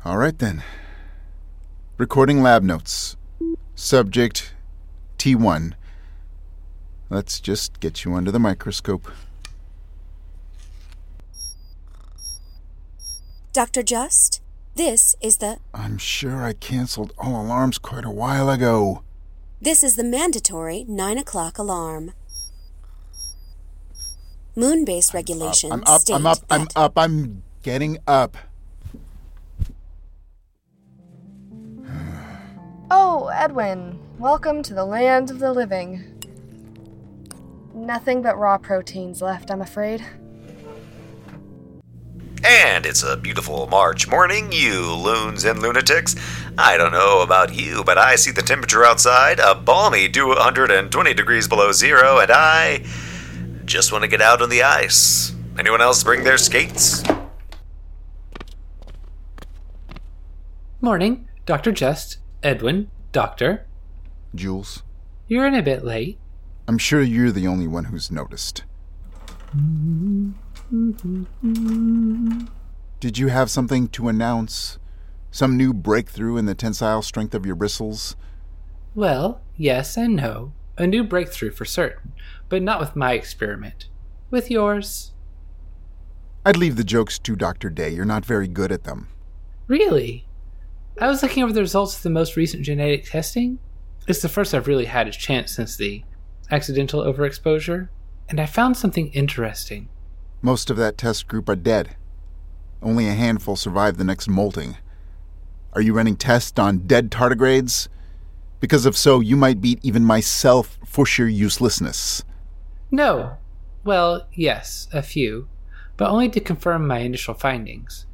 All 0.04 0.18
right 0.18 0.38
then. 0.38 0.64
Recording 2.00 2.42
lab 2.42 2.64
notes. 2.64 3.18
Subject 3.76 4.56
T1. 5.20 5.74
Let's 7.12 7.40
just 7.40 7.80
get 7.80 8.04
you 8.04 8.16
under 8.16 8.32
the 8.32 8.40
microscope. 8.40 9.12
Dr. 13.54 13.84
Just, 13.84 14.42
this 14.74 15.16
is 15.22 15.38
the. 15.38 15.60
I'm 15.72 16.00
sure 16.00 16.42
I 16.42 16.54
canceled 16.54 17.14
all 17.20 17.40
alarms 17.40 17.78
quite 17.78 18.06
a 18.06 18.10
while 18.10 18.50
ago. 18.50 19.04
This 19.62 19.84
is 19.84 19.96
the 19.96 20.04
mandatory 20.04 20.86
9 20.88 21.20
o'clock 21.20 21.60
alarm. 21.60 22.14
Moon-based 24.56 25.14
regulations 25.14 25.72
I'm 25.72 25.84
up, 25.86 26.02
state 26.02 26.16
I'm 26.16 26.26
up, 26.26 26.40
I'm 26.50 26.68
up, 26.76 26.98
I'm 26.98 27.44
getting 27.62 28.00
up. 28.08 28.36
Oh, 32.96 33.30
Edwin, 33.30 33.98
welcome 34.20 34.62
to 34.62 34.76
the 34.76 34.86
land 34.86 35.32
of 35.32 35.40
the 35.40 35.52
living. 35.52 36.14
Nothing 37.74 38.22
but 38.22 38.38
raw 38.38 38.60
proteins 38.60 39.20
left, 39.20 39.50
I'm 39.50 39.62
afraid. 39.64 40.06
And 42.44 42.86
it's 42.86 43.02
a 43.02 43.18
beautiful 43.18 43.66
March 43.66 44.08
morning, 44.08 44.52
you 44.52 44.94
loons 44.94 45.44
and 45.44 45.60
lunatics. 45.60 46.16
I 46.56 46.78
don't 46.78 46.92
know 46.92 47.24
about 47.24 47.56
you, 47.56 47.84
but 47.84 47.98
I 47.98 48.16
see 48.16 48.30
the 48.30 48.44
temperature 48.44 48.86
outside 48.86 49.40
a 49.40 49.56
balmy 49.56 50.08
220 50.08 51.16
degrees 51.16 51.48
below 51.48 51.72
zero, 51.72 52.20
and 52.20 52.30
I 52.30 52.86
just 53.66 53.92
want 53.92 54.04
to 54.04 54.08
get 54.08 54.22
out 54.22 54.44
on 54.44 54.50
the 54.50 54.62
ice. 54.62 55.34
Anyone 55.58 55.82
else 55.82 56.04
bring 56.04 56.24
their 56.24 56.38
skates? 56.38 57.04
Morning, 60.80 61.28
Dr. 61.48 61.72
Just, 61.72 62.18
Edwin, 62.44 62.92
Doctor. 63.14 63.66
Jules, 64.36 64.84
You're 65.28 65.48
in 65.48 65.56
a 65.56 65.64
bit 65.64 65.86
late. 65.86 66.20
I'm 66.68 66.78
sure 66.78 67.02
you're 67.02 67.32
the 67.32 67.48
only 67.48 67.68
one 67.68 67.86
who's 67.86 68.12
noticed. 68.12 68.64
Did 73.00 73.18
you 73.18 73.28
have 73.28 73.50
something 73.50 73.88
to 73.90 74.10
announce? 74.10 74.78
Some 75.32 75.56
new 75.58 75.74
breakthrough 75.74 76.38
in 76.38 76.46
the 76.46 76.56
tensile 76.56 77.02
strength 77.02 77.34
of 77.34 77.46
your 77.46 77.56
bristles? 77.56 78.16
Well, 78.94 79.42
yes 79.56 79.96
and 79.98 80.16
no. 80.16 80.54
A 80.78 80.86
new 80.86 81.04
breakthrough 81.04 81.52
for 81.52 81.66
certain, 81.66 82.14
but 82.50 82.62
not 82.62 82.80
with 82.80 82.96
my 82.96 83.14
experiment. 83.14 83.88
With 84.30 84.52
yours. 84.52 85.12
I'd 86.46 86.58
leave 86.58 86.76
the 86.76 86.84
jokes 86.84 87.18
to 87.20 87.36
Dr. 87.36 87.70
Day. 87.70 87.90
You're 87.90 88.06
not 88.06 88.26
very 88.26 88.48
good 88.48 88.72
at 88.72 88.84
them. 88.84 89.08
Really? 89.68 90.26
I 91.00 91.08
was 91.08 91.24
looking 91.24 91.44
over 91.44 91.52
the 91.52 91.62
results 91.62 91.98
of 91.98 92.04
the 92.04 92.10
most 92.12 92.36
recent 92.36 92.64
genetic 92.64 93.06
testing. 93.06 93.58
It's 94.08 94.22
the 94.22 94.30
first 94.30 94.54
I've 94.54 94.68
really 94.68 94.86
had 94.86 95.08
a 95.08 95.12
chance 95.12 95.52
since 95.52 95.76
the 95.76 96.04
accidental 96.52 97.02
overexposure, 97.02 97.90
and 98.30 98.40
I 98.40 98.46
found 98.46 98.78
something 98.78 99.08
interesting. 99.10 99.90
Most 100.42 100.70
of 100.70 100.78
that 100.78 100.98
test 100.98 101.28
group 101.28 101.50
are 101.50 101.56
dead. 101.56 101.96
Only 102.82 103.08
a 103.08 103.14
handful 103.14 103.56
survived 103.56 103.98
the 103.98 104.04
next 104.04 104.28
molting. 104.28 104.78
Are 105.74 105.82
you 105.82 105.94
running 105.94 106.16
tests 106.16 106.60
on 106.60 106.80
dead 106.80 107.10
tardigrades? 107.10 107.88
Because 108.60 108.86
if 108.86 108.96
so, 108.96 109.20
you 109.20 109.36
might 109.36 109.62
beat 109.62 109.80
even 109.82 110.06
myself 110.06 110.78
for 110.86 111.06
sheer 111.06 111.28
uselessness. 111.28 112.24
No. 112.92 113.38
Well, 113.84 114.28
yes, 114.34 114.88
a 114.94 115.02
few, 115.02 115.48
but 115.98 116.10
only 116.10 116.30
to 116.30 116.40
confirm 116.40 116.86
my 116.86 117.00
initial 117.00 117.34
findings. 117.34 118.06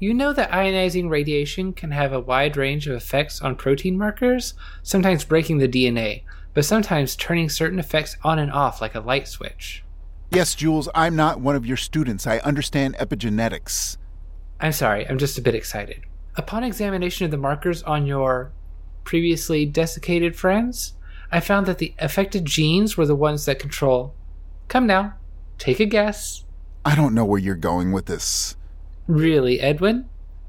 You 0.00 0.14
know 0.14 0.32
that 0.32 0.52
ionizing 0.52 1.10
radiation 1.10 1.72
can 1.72 1.90
have 1.90 2.12
a 2.12 2.20
wide 2.20 2.56
range 2.56 2.86
of 2.86 2.94
effects 2.94 3.42
on 3.42 3.56
protein 3.56 3.98
markers, 3.98 4.54
sometimes 4.84 5.24
breaking 5.24 5.58
the 5.58 5.66
DNA, 5.66 6.22
but 6.54 6.64
sometimes 6.64 7.16
turning 7.16 7.48
certain 7.48 7.80
effects 7.80 8.16
on 8.22 8.38
and 8.38 8.52
off 8.52 8.80
like 8.80 8.94
a 8.94 9.00
light 9.00 9.26
switch. 9.26 9.82
Yes, 10.30 10.54
Jules, 10.54 10.88
I'm 10.94 11.16
not 11.16 11.40
one 11.40 11.56
of 11.56 11.66
your 11.66 11.76
students. 11.76 12.28
I 12.28 12.38
understand 12.38 12.96
epigenetics. 12.98 13.96
I'm 14.60 14.72
sorry, 14.72 15.08
I'm 15.08 15.18
just 15.18 15.36
a 15.36 15.42
bit 15.42 15.56
excited. 15.56 16.02
Upon 16.36 16.62
examination 16.62 17.24
of 17.24 17.32
the 17.32 17.36
markers 17.36 17.82
on 17.82 18.06
your 18.06 18.52
previously 19.02 19.66
desiccated 19.66 20.36
friends, 20.36 20.92
I 21.32 21.40
found 21.40 21.66
that 21.66 21.78
the 21.78 21.94
affected 21.98 22.44
genes 22.44 22.96
were 22.96 23.06
the 23.06 23.16
ones 23.16 23.46
that 23.46 23.58
control. 23.58 24.14
Come 24.68 24.86
now, 24.86 25.14
take 25.58 25.80
a 25.80 25.86
guess. 25.86 26.44
I 26.84 26.94
don't 26.94 27.14
know 27.14 27.24
where 27.24 27.40
you're 27.40 27.56
going 27.56 27.90
with 27.90 28.06
this. 28.06 28.54
Really, 29.08 29.58
Edwin? 29.58 30.06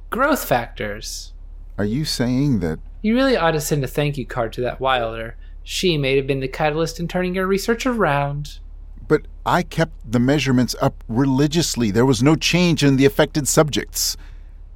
Growth 0.10 0.44
factors. 0.44 1.32
Are 1.78 1.86
you 1.86 2.04
saying 2.04 2.60
that 2.60 2.80
You 3.02 3.16
really 3.16 3.38
ought 3.38 3.52
to 3.52 3.62
send 3.62 3.86
a 3.86 3.88
thank 3.88 4.18
you 4.18 4.26
card 4.26 4.52
to 4.54 4.62
that 4.62 4.82
Wilder. 4.82 5.38
She 5.64 5.98
may 5.98 6.18
have 6.18 6.28
been 6.28 6.42
the 6.42 6.50
catalyst 6.50 7.00
in 7.00 7.08
turning 7.08 7.36
your 7.36 7.48
research 7.48 7.86
around. 7.86 8.60
But 9.08 9.28
I 9.46 9.64
kept 9.64 10.12
the 10.12 10.20
measurements 10.20 10.76
up 10.82 11.06
religiously. 11.08 11.90
There 11.90 12.06
was 12.06 12.22
no 12.22 12.36
change 12.36 12.84
in 12.84 12.98
the 12.98 13.06
affected 13.06 13.48
subjects. 13.48 14.18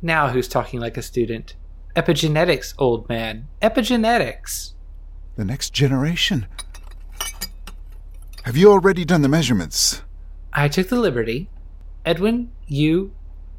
Now 0.02 0.30
who's 0.30 0.48
talking 0.48 0.80
like 0.80 0.96
a 0.96 1.02
student? 1.02 1.56
Epigenetics, 1.94 2.74
old 2.78 3.10
man. 3.10 3.50
Epigenetics. 3.62 4.74
The 5.36 5.44
next 5.44 5.74
generation. 5.74 6.48
Have 8.44 8.56
you 8.56 8.72
already 8.72 9.04
done 9.04 9.24
the 9.24 9.30
measurements? 9.30 10.04
I 10.54 10.70
took 10.70 10.88
the 10.88 11.00
liberty. 11.00 11.50
Edwin, 12.06 12.52
you 12.66 13.12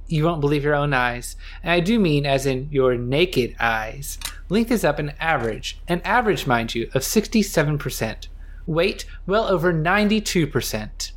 you 0.06 0.24
won't 0.24 0.40
believe 0.40 0.64
your 0.64 0.74
own 0.74 0.92
eyes. 0.92 1.36
And 1.62 1.72
I 1.72 1.80
do 1.80 1.98
mean 1.98 2.26
as 2.26 2.46
in 2.46 2.68
your 2.70 2.96
naked 2.96 3.56
eyes. 3.58 4.18
Length 4.48 4.70
is 4.70 4.84
up 4.84 4.98
an 4.98 5.12
average, 5.18 5.78
an 5.88 6.00
average, 6.02 6.46
mind 6.46 6.74
you, 6.74 6.90
of 6.94 7.02
67%. 7.02 8.28
Weight, 8.66 9.04
well 9.26 9.46
over 9.46 9.72
92%. 9.72 11.12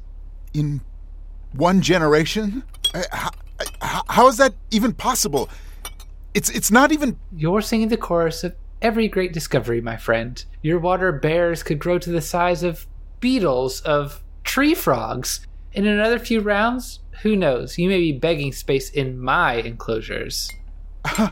In 0.54 0.82
one 1.54 1.82
generation? 1.82 2.63
Uh, 2.93 3.04
How, 3.12 3.30
how, 3.82 4.04
how 4.08 4.28
is 4.28 4.38
that 4.38 4.54
even 4.71 4.93
possible? 4.93 5.50
It's 6.34 6.50
it's 6.50 6.69
not 6.69 6.91
even. 6.91 7.17
You're 7.36 7.62
singing 7.62 7.88
the 7.88 7.97
chorus 7.97 8.43
of 8.43 8.56
every 8.82 9.08
great 9.08 9.34
discovery, 9.34 9.82
my 9.82 9.97
friend. 9.97 10.43
Your 10.62 10.78
water 10.80 11.12
bears 11.12 11.63
could 11.63 11.80
grow 11.80 11.97
to 12.00 12.12
the 12.12 12.21
size 12.21 12.63
of 12.63 12.86
beetles, 13.19 13.82
of 13.82 14.23
tree 14.43 14.76
frogs. 14.76 15.45
In 15.73 15.86
another 15.86 16.19
few 16.19 16.41
rounds, 16.41 17.00
who 17.22 17.36
knows? 17.36 17.78
You 17.78 17.90
may 17.90 18.00
be 18.00 18.12
begging 18.12 18.52
space 18.52 18.90
in 18.90 19.20
my 19.20 19.54
enclosures. 19.56 20.52
I, 21.06 21.32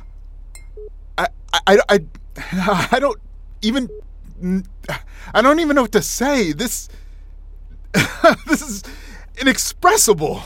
I, 1.18 1.80
I, 1.90 2.00
I 2.92 3.00
don't 3.00 3.20
even. 3.62 3.90
I 5.34 5.42
don't 5.42 5.60
even 5.60 5.76
know 5.76 5.84
what 5.84 5.92
to 5.94 6.02
say. 6.02 6.52
This. 6.52 6.90
this 8.48 8.62
is 8.62 8.84
inexpressible. 9.40 10.42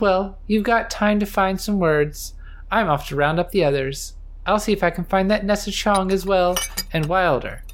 Well, 0.00 0.38
you've 0.46 0.64
got 0.64 0.90
time 0.90 1.18
to 1.20 1.26
find 1.26 1.60
some 1.60 1.78
words. 1.78 2.34
I'm 2.70 2.88
off 2.88 3.08
to 3.08 3.16
round 3.16 3.38
up 3.38 3.50
the 3.50 3.64
others. 3.64 4.14
I'll 4.46 4.58
see 4.58 4.72
if 4.72 4.82
I 4.82 4.90
can 4.90 5.04
find 5.04 5.30
that 5.30 5.44
Nessa 5.44 5.70
Cheong 5.70 6.10
as 6.10 6.24
well, 6.24 6.56
and 6.92 7.06
Wilder. 7.06 7.64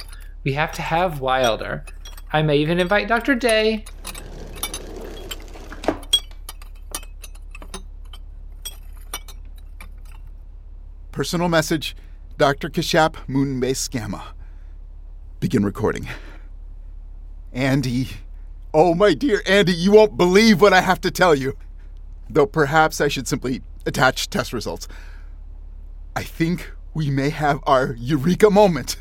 We 0.43 0.55
have 0.55 0.73
to 0.73 0.83
have 0.83 1.21
Wilder. 1.21 1.85
I 2.33 2.43
may 2.43 2.57
even 2.57 2.81
invite 2.81 3.07
Dr. 3.07 3.35
Day. 3.35 3.85
Personal 11.15 11.49
message 11.49 11.95
Dr. 12.39 12.69
Kashap, 12.69 13.15
Moonbase 13.29 13.89
Gamma. 13.89 14.35
Begin 15.39 15.65
recording. 15.65 16.09
Andy. 17.53 18.09
Oh, 18.75 18.97
my 18.97 19.15
dear 19.15 19.41
Andy, 19.47 19.73
you 19.73 19.93
won't 19.93 20.17
believe 20.17 20.61
what 20.61 20.73
I 20.73 20.81
have 20.81 21.01
to 21.03 21.13
tell 21.13 21.33
you. 21.33 21.57
Though 22.29 22.47
perhaps 22.47 23.01
I 23.01 23.07
should 23.07 23.29
simply 23.29 23.63
attach 23.87 24.29
test 24.29 24.53
results. 24.53 24.89
I 26.17 26.25
think 26.25 26.73
we 26.95 27.11
may 27.11 27.31
have 27.31 27.61
our 27.65 27.95
eureka 27.97 28.51
moment. 28.51 28.97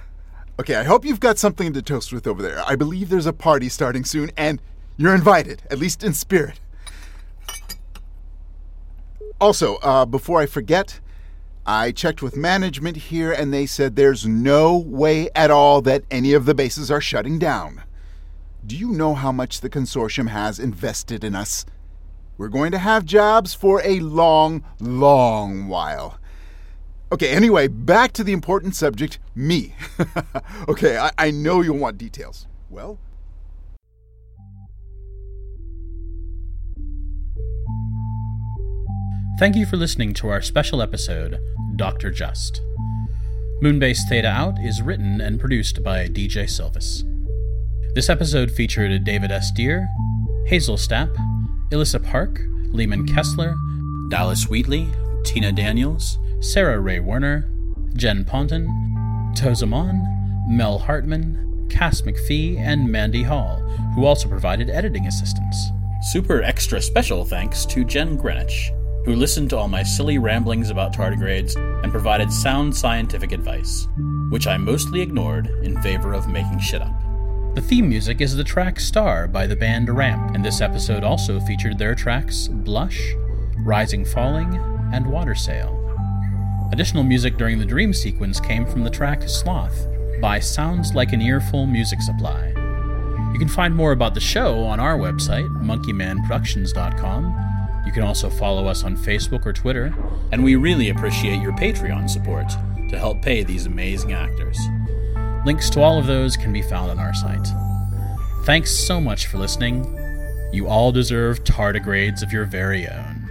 okay, 0.58 0.76
I 0.76 0.84
hope 0.84 1.04
you've 1.04 1.20
got 1.20 1.38
something 1.38 1.74
to 1.74 1.82
toast 1.82 2.10
with 2.10 2.26
over 2.26 2.40
there. 2.40 2.62
I 2.66 2.74
believe 2.74 3.10
there's 3.10 3.26
a 3.26 3.34
party 3.34 3.68
starting 3.68 4.06
soon, 4.06 4.30
and 4.34 4.62
you're 4.96 5.14
invited, 5.14 5.60
at 5.70 5.78
least 5.78 6.02
in 6.02 6.14
spirit. 6.14 6.58
Also, 9.38 9.76
uh, 9.82 10.06
before 10.06 10.40
I 10.40 10.46
forget, 10.46 11.00
I 11.66 11.92
checked 11.92 12.22
with 12.22 12.36
management 12.36 12.96
here 12.96 13.32
and 13.32 13.52
they 13.52 13.66
said 13.66 13.94
there's 13.94 14.26
no 14.26 14.76
way 14.76 15.28
at 15.34 15.50
all 15.50 15.82
that 15.82 16.04
any 16.10 16.32
of 16.32 16.46
the 16.46 16.54
bases 16.54 16.90
are 16.90 17.00
shutting 17.00 17.38
down. 17.38 17.82
Do 18.66 18.76
you 18.76 18.90
know 18.90 19.14
how 19.14 19.32
much 19.32 19.60
the 19.60 19.70
consortium 19.70 20.28
has 20.28 20.58
invested 20.58 21.24
in 21.24 21.34
us? 21.34 21.64
We're 22.38 22.48
going 22.48 22.72
to 22.72 22.78
have 22.78 23.04
jobs 23.04 23.52
for 23.52 23.82
a 23.84 24.00
long, 24.00 24.64
long 24.80 25.68
while. 25.68 26.18
Okay, 27.12 27.30
anyway, 27.30 27.68
back 27.68 28.12
to 28.12 28.24
the 28.24 28.32
important 28.32 28.74
subject 28.74 29.18
me. 29.34 29.74
okay, 30.68 30.96
I, 30.96 31.10
I 31.18 31.30
know 31.30 31.60
you'll 31.60 31.78
want 31.78 31.98
details. 31.98 32.46
Well, 32.70 32.98
Thank 39.40 39.56
you 39.56 39.64
for 39.64 39.78
listening 39.78 40.12
to 40.16 40.28
our 40.28 40.42
special 40.42 40.82
episode, 40.82 41.40
Dr. 41.76 42.10
Just. 42.10 42.60
Moonbase 43.62 44.00
Theta 44.06 44.28
Out 44.28 44.58
is 44.62 44.82
written 44.82 45.22
and 45.22 45.40
produced 45.40 45.82
by 45.82 46.08
DJ 46.08 46.44
Sylvis. 46.44 47.04
This 47.94 48.10
episode 48.10 48.50
featured 48.50 49.02
David 49.02 49.32
S. 49.32 49.50
Dear, 49.50 49.88
Hazel 50.44 50.76
Stapp, 50.76 51.16
Elissa 51.72 51.98
Park, 51.98 52.42
Leeman 52.70 53.08
Kessler, 53.08 53.56
Dallas 54.10 54.50
Wheatley, 54.50 54.86
Tina 55.24 55.52
Daniels, 55.52 56.18
Sarah 56.40 56.78
Rhea 56.78 57.02
Werner, 57.02 57.50
Jen 57.94 58.26
Ponton, 58.26 58.66
Tozamon, 59.34 60.04
Mel 60.50 60.80
Hartman, 60.80 61.66
Cass 61.70 62.02
McPhee, 62.02 62.58
and 62.58 62.92
Mandy 62.92 63.22
Hall, 63.22 63.56
who 63.94 64.04
also 64.04 64.28
provided 64.28 64.68
editing 64.68 65.06
assistance. 65.06 65.70
Super 66.12 66.42
extra 66.42 66.82
special 66.82 67.24
thanks 67.24 67.64
to 67.64 67.86
Jen 67.86 68.18
Greenwich, 68.18 68.70
who 69.04 69.14
listened 69.14 69.50
to 69.50 69.56
all 69.56 69.68
my 69.68 69.82
silly 69.82 70.18
ramblings 70.18 70.70
about 70.70 70.94
tardigrades 70.94 71.56
and 71.82 71.90
provided 71.90 72.30
sound 72.30 72.76
scientific 72.76 73.32
advice, 73.32 73.88
which 74.30 74.46
I 74.46 74.56
mostly 74.56 75.00
ignored 75.00 75.46
in 75.62 75.80
favor 75.80 76.12
of 76.12 76.28
making 76.28 76.58
shit 76.60 76.82
up. 76.82 76.92
The 77.54 77.62
theme 77.62 77.88
music 77.88 78.20
is 78.20 78.36
the 78.36 78.44
track 78.44 78.78
Star 78.78 79.26
by 79.26 79.46
the 79.46 79.56
band 79.56 79.88
Ramp, 79.88 80.34
and 80.34 80.44
this 80.44 80.60
episode 80.60 81.02
also 81.02 81.40
featured 81.40 81.78
their 81.78 81.94
tracks 81.94 82.46
Blush, 82.48 83.14
Rising 83.58 84.04
Falling, 84.04 84.54
and 84.92 85.06
Watersail. 85.06 85.76
Additional 86.72 87.02
music 87.02 87.36
during 87.36 87.58
the 87.58 87.66
dream 87.66 87.92
sequence 87.92 88.38
came 88.38 88.64
from 88.64 88.84
the 88.84 88.90
track 88.90 89.28
Sloth 89.28 89.88
by 90.20 90.38
Sounds 90.38 90.94
Like 90.94 91.12
an 91.12 91.22
Earful 91.22 91.66
Music 91.66 92.00
Supply. 92.02 92.48
You 93.32 93.38
can 93.38 93.48
find 93.48 93.74
more 93.74 93.92
about 93.92 94.14
the 94.14 94.20
show 94.20 94.62
on 94.64 94.78
our 94.78 94.96
website, 94.96 95.48
monkeymanproductions.com. 95.62 97.49
You 97.86 97.92
can 97.92 98.02
also 98.02 98.28
follow 98.28 98.66
us 98.66 98.84
on 98.84 98.96
Facebook 98.96 99.46
or 99.46 99.52
Twitter, 99.52 99.94
and 100.32 100.44
we 100.44 100.56
really 100.56 100.90
appreciate 100.90 101.40
your 101.40 101.52
Patreon 101.52 102.08
support 102.08 102.48
to 102.88 102.98
help 102.98 103.22
pay 103.22 103.42
these 103.42 103.66
amazing 103.66 104.12
actors. 104.12 104.58
Links 105.46 105.70
to 105.70 105.80
all 105.80 105.98
of 105.98 106.06
those 106.06 106.36
can 106.36 106.52
be 106.52 106.62
found 106.62 106.90
on 106.90 106.98
our 106.98 107.14
site. 107.14 107.48
Thanks 108.44 108.70
so 108.70 109.00
much 109.00 109.26
for 109.26 109.38
listening. 109.38 109.84
You 110.52 110.66
all 110.66 110.92
deserve 110.92 111.44
tardigrades 111.44 112.22
of 112.22 112.32
your 112.32 112.44
very 112.44 112.86
own. 112.88 113.30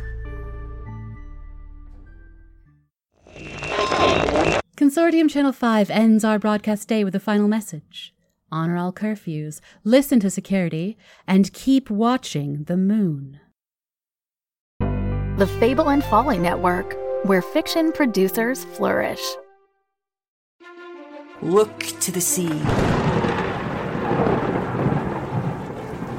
Consortium 4.75 5.29
Channel 5.29 5.51
5 5.51 5.89
ends 5.89 6.23
our 6.23 6.39
broadcast 6.39 6.87
day 6.87 7.03
with 7.03 7.13
a 7.13 7.19
final 7.19 7.47
message. 7.47 8.13
Honor 8.51 8.77
all 8.77 8.93
curfews, 8.93 9.59
listen 9.83 10.19
to 10.21 10.29
security, 10.29 10.97
and 11.27 11.53
keep 11.53 11.89
watching 11.89 12.63
the 12.63 12.77
moon. 12.77 13.39
The 15.39 15.47
Fable 15.47 15.89
and 15.89 16.03
Folly 16.03 16.37
Network, 16.37 16.97
where 17.23 17.41
fiction 17.41 17.93
producers 17.93 18.65
flourish. 18.65 19.21
Look 21.41 21.79
to 22.01 22.11
the 22.11 22.19
sea. 22.19 22.49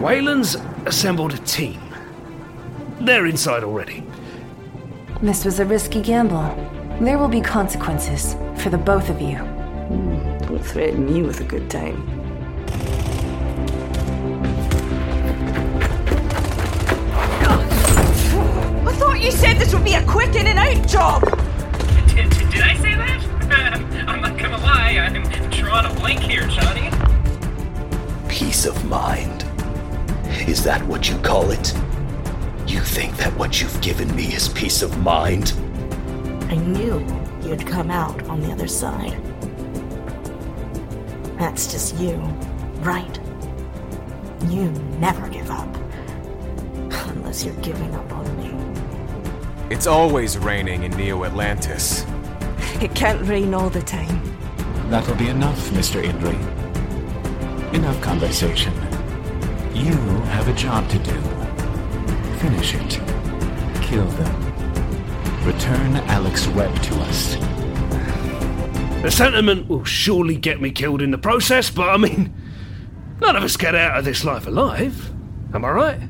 Wayland's 0.03 0.55
assembled 0.87 1.35
a 1.35 1.39
team. 1.39 1.83
They're 3.03 3.27
inside 3.27 3.63
already. 3.63 4.07
This 5.21 5.45
was 5.45 5.61
a 5.61 5.67
risky 5.67 6.01
gamble. 6.01 6.49
There 7.03 7.19
will 7.19 7.29
be 7.29 7.43
consequences 7.43 8.37
for 8.57 8.71
the 8.71 8.79
both 8.79 9.11
of 9.11 9.21
you. 9.21 9.37
Hmm, 9.37 10.39
Don't 10.47 10.65
threaten 10.65 11.05
me 11.05 11.21
with 11.21 11.43
a 11.43 11.45
good 11.45 11.69
time. 11.69 12.20
Thought 19.21 19.27
you 19.27 19.33
said 19.33 19.59
this 19.59 19.75
would 19.75 19.85
be 19.85 19.95
a 19.95 20.07
quick 20.07 20.35
in 20.35 20.47
and 20.47 20.59
out 20.59 20.89
job! 20.89 21.23
Did, 22.09 22.31
did, 22.31 22.51
did 22.51 22.63
I 22.63 22.75
say 22.77 22.95
that? 22.95 24.05
I'm 24.09 24.23
not 24.23 24.39
gonna 24.39 24.57
lie, 24.59 24.99
I'm 24.99 25.23
drawing 25.51 25.87
a 25.87 25.95
blank 25.95 26.21
here, 26.21 26.47
Johnny. 26.47 26.91
Peace 28.29 28.65
of 28.65 28.83
mind. 28.87 29.45
Is 30.49 30.65
that 30.65 30.83
what 30.87 31.09
you 31.09 31.19
call 31.19 31.51
it? 31.51 31.75
You 32.67 32.81
think 32.81 33.17
that 33.19 33.37
what 33.37 33.61
you've 33.61 33.79
given 33.83 34.15
me 34.17 34.33
is 34.33 34.49
peace 34.49 34.81
of 34.81 34.97
mind? 34.99 35.53
I 36.49 36.57
knew 36.57 37.05
you'd 37.43 37.67
come 37.67 37.91
out 37.91 38.23
on 38.25 38.41
the 38.41 38.51
other 38.51 38.69
side. 38.69 39.21
That's 41.39 41.71
just 41.71 41.97
you, 41.97 42.17
right? 42.81 43.21
You 44.49 44.71
never 44.99 45.29
give 45.29 45.51
up. 45.51 45.69
Unless 47.09 47.45
you're 47.45 47.55
giving 47.57 47.95
up 47.95 48.13
on 48.13 48.37
me. 48.39 48.50
It's 49.71 49.87
always 49.87 50.37
raining 50.37 50.83
in 50.83 50.91
Neo 50.97 51.25
Atlantis. 51.25 52.05
It 52.83 52.93
can't 52.97 53.25
rain 53.29 53.55
all 53.55 53.71
the 53.71 53.81
time. 53.81 54.21
That'll 54.91 55.15
be 55.15 55.29
enough, 55.29 55.71
Mr. 55.71 56.03
Indri. 56.03 56.35
Enough 57.73 58.01
conversation. 58.03 58.75
You 59.73 59.95
have 60.33 60.49
a 60.49 60.55
job 60.55 60.89
to 60.91 60.99
do. 60.99 61.21
Finish 62.41 62.75
it. 62.75 63.01
Kill 63.81 64.07
them. 64.07 65.47
Return 65.47 65.97
Alex 66.09 66.49
Webb 66.49 66.75
to 66.83 66.95
us. 67.03 67.37
The 69.03 69.11
sentiment 69.13 69.69
will 69.69 69.85
surely 69.85 70.35
get 70.35 70.61
me 70.61 70.73
killed 70.73 71.01
in 71.01 71.13
the 71.13 71.19
process, 71.19 71.71
but 71.71 71.89
I 71.89 71.97
mean, 71.97 72.35
none 73.21 73.37
of 73.37 73.45
us 73.45 73.57
get 73.57 73.77
out 73.77 74.01
of 74.01 74.05
this 74.05 74.25
life 74.25 74.49
alive. 74.49 75.13
Am 75.55 75.65
I 75.65 75.71
right? 75.71 76.10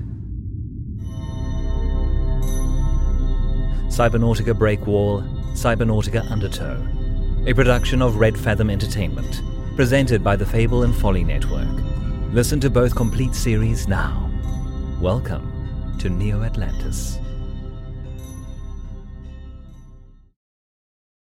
Cybernautica 4.00 4.54
Breakwall, 4.54 5.22
Cybernautica 5.52 6.26
Undertow, 6.30 6.82
a 7.46 7.52
production 7.52 8.00
of 8.00 8.16
Red 8.16 8.34
Fathom 8.38 8.70
Entertainment, 8.70 9.42
presented 9.76 10.24
by 10.24 10.36
the 10.36 10.46
Fable 10.46 10.84
and 10.84 10.96
Folly 10.96 11.22
Network. 11.22 11.68
Listen 12.32 12.58
to 12.60 12.70
both 12.70 12.96
complete 12.96 13.34
series 13.34 13.88
now. 13.88 14.30
Welcome 15.02 15.98
to 15.98 16.08
Neo 16.08 16.42
Atlantis. 16.42 17.19